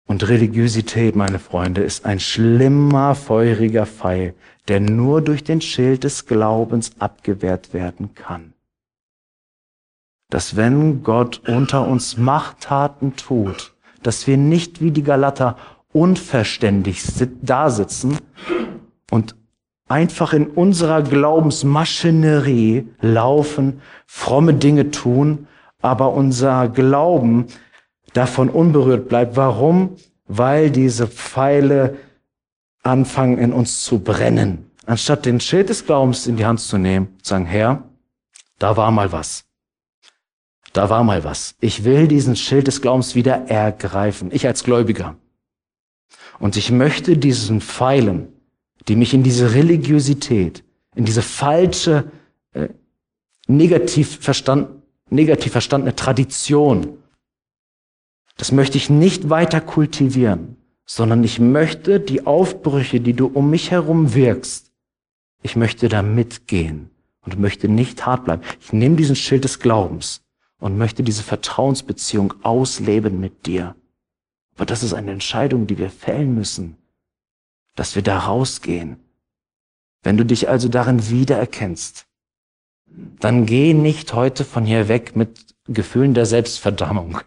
[0.05, 4.35] Und Religiosität, meine Freunde, ist ein schlimmer, feuriger Pfeil,
[4.67, 8.52] der nur durch den Schild des Glaubens abgewehrt werden kann.
[10.33, 15.57] Dass wenn Gott unter uns Machttaten tut, dass wir nicht wie die Galater
[15.91, 17.03] unverständig
[17.43, 18.17] da sitzen
[19.11, 19.35] und
[19.87, 25.47] einfach in unserer Glaubensmaschinerie laufen, fromme Dinge tun,
[25.83, 27.45] aber unser Glauben
[28.13, 29.35] davon unberührt bleibt.
[29.35, 29.97] Warum?
[30.25, 31.95] Weil diese Pfeile
[32.81, 34.71] anfangen in uns zu brennen.
[34.87, 37.83] Anstatt den Schild des Glaubens in die Hand zu nehmen, sagen, Herr,
[38.57, 39.45] da war mal was.
[40.73, 41.55] Da war mal was.
[41.61, 44.31] Ich will diesen Schild des Glaubens wieder ergreifen.
[44.33, 45.15] Ich als Gläubiger.
[46.39, 48.27] Und ich möchte diesen Pfeilen,
[48.87, 50.63] die mich in diese Religiosität,
[50.95, 52.11] in diese falsche,
[52.53, 52.69] äh,
[53.47, 54.67] negativ, verstand,
[55.11, 56.97] negativ verstandene Tradition,
[58.37, 63.69] das möchte ich nicht weiter kultivieren, sondern ich möchte die Aufbrüche, die du um mich
[63.69, 64.71] herum wirkst,
[65.43, 66.89] ich möchte da mitgehen
[67.21, 68.41] und möchte nicht hart bleiben.
[68.59, 70.22] Ich nehme diesen Schild des Glaubens
[70.63, 73.75] und möchte diese Vertrauensbeziehung ausleben mit dir.
[74.55, 76.77] Aber das ist eine Entscheidung, die wir fällen müssen
[77.75, 78.97] dass wir da rausgehen.
[80.01, 82.05] Wenn du dich also darin wiedererkennst,
[83.19, 87.21] dann geh nicht heute von hier weg mit Gefühlen der Selbstverdammung,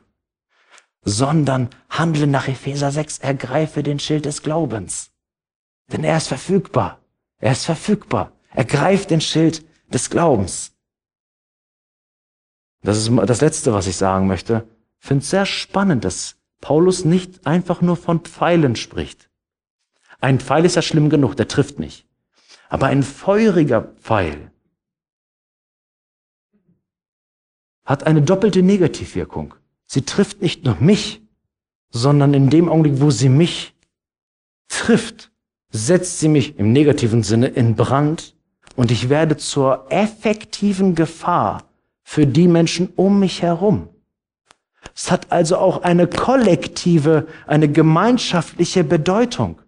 [1.02, 5.10] sondern handle nach Epheser 6, ergreife den Schild des Glaubens.
[5.90, 7.00] Denn er ist verfügbar.
[7.38, 8.32] Er ist verfügbar.
[8.50, 10.75] Ergreif den Schild des Glaubens.
[12.86, 14.64] Das ist das Letzte, was ich sagen möchte.
[15.00, 19.28] Ich finde es sehr spannend, dass Paulus nicht einfach nur von Pfeilen spricht.
[20.20, 22.06] Ein Pfeil ist ja schlimm genug, der trifft mich.
[22.68, 24.52] Aber ein feuriger Pfeil
[27.84, 29.54] hat eine doppelte Negativwirkung.
[29.86, 31.22] Sie trifft nicht nur mich,
[31.90, 33.74] sondern in dem Augenblick, wo sie mich
[34.68, 35.32] trifft,
[35.70, 38.36] setzt sie mich im negativen Sinne in Brand
[38.76, 41.65] und ich werde zur effektiven Gefahr
[42.08, 43.88] für die Menschen um mich herum.
[44.94, 49.60] Es hat also auch eine kollektive, eine gemeinschaftliche Bedeutung.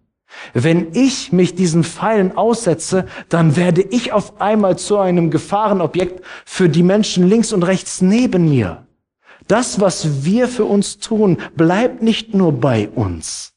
[0.53, 6.69] Wenn ich mich diesen Pfeilen aussetze, dann werde ich auf einmal zu einem Gefahrenobjekt für
[6.69, 8.87] die Menschen links und rechts neben mir.
[9.47, 13.53] Das, was wir für uns tun, bleibt nicht nur bei uns.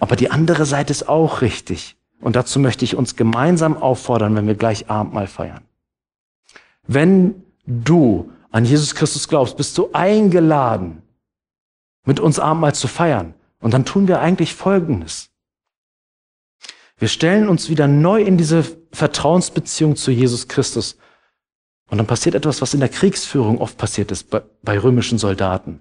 [0.00, 1.96] Aber die andere Seite ist auch richtig.
[2.20, 5.62] Und dazu möchte ich uns gemeinsam auffordern, wenn wir gleich Abendmahl feiern.
[6.86, 11.02] Wenn du an Jesus Christus glaubst, bist du eingeladen,
[12.04, 13.34] mit uns Abendmahl zu feiern.
[13.60, 15.30] Und dann tun wir eigentlich Folgendes.
[16.98, 20.98] Wir stellen uns wieder neu in diese Vertrauensbeziehung zu Jesus Christus.
[21.90, 25.80] Und dann passiert etwas, was in der Kriegsführung oft passiert ist bei, bei römischen Soldaten.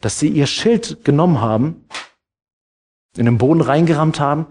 [0.00, 1.84] Dass sie ihr Schild genommen haben,
[3.16, 4.46] in den Boden reingerammt haben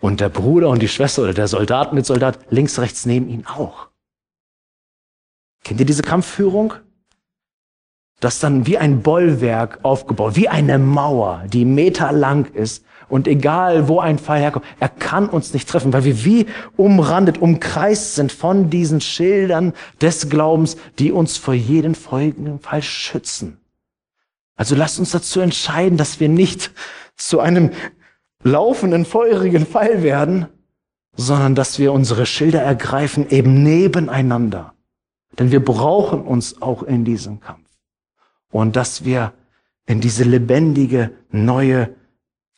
[0.00, 3.46] und der Bruder und die Schwester oder der Soldat mit Soldat links, rechts neben ihnen
[3.46, 3.89] auch.
[5.64, 6.74] Kennt ihr diese Kampfführung?
[8.20, 12.84] das dann wie ein Bollwerk aufgebaut, wie eine Mauer, die meterlang ist.
[13.08, 16.46] Und egal, wo ein Pfeil herkommt, er kann uns nicht treffen, weil wir wie
[16.76, 23.58] umrandet, umkreist sind von diesen Schildern des Glaubens, die uns vor jedem folgenden Fall schützen.
[24.54, 26.70] Also lasst uns dazu entscheiden, dass wir nicht
[27.16, 27.70] zu einem
[28.44, 30.46] laufenden, feurigen Pfeil werden,
[31.16, 34.74] sondern dass wir unsere Schilder ergreifen, eben nebeneinander.
[35.40, 37.66] Denn wir brauchen uns auch in diesem Kampf
[38.50, 39.32] und dass wir
[39.86, 41.96] in diese lebendige, neue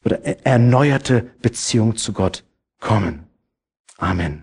[0.05, 2.45] oder erneuerte Beziehung zu Gott
[2.81, 3.29] kommen.
[3.99, 4.43] Amen.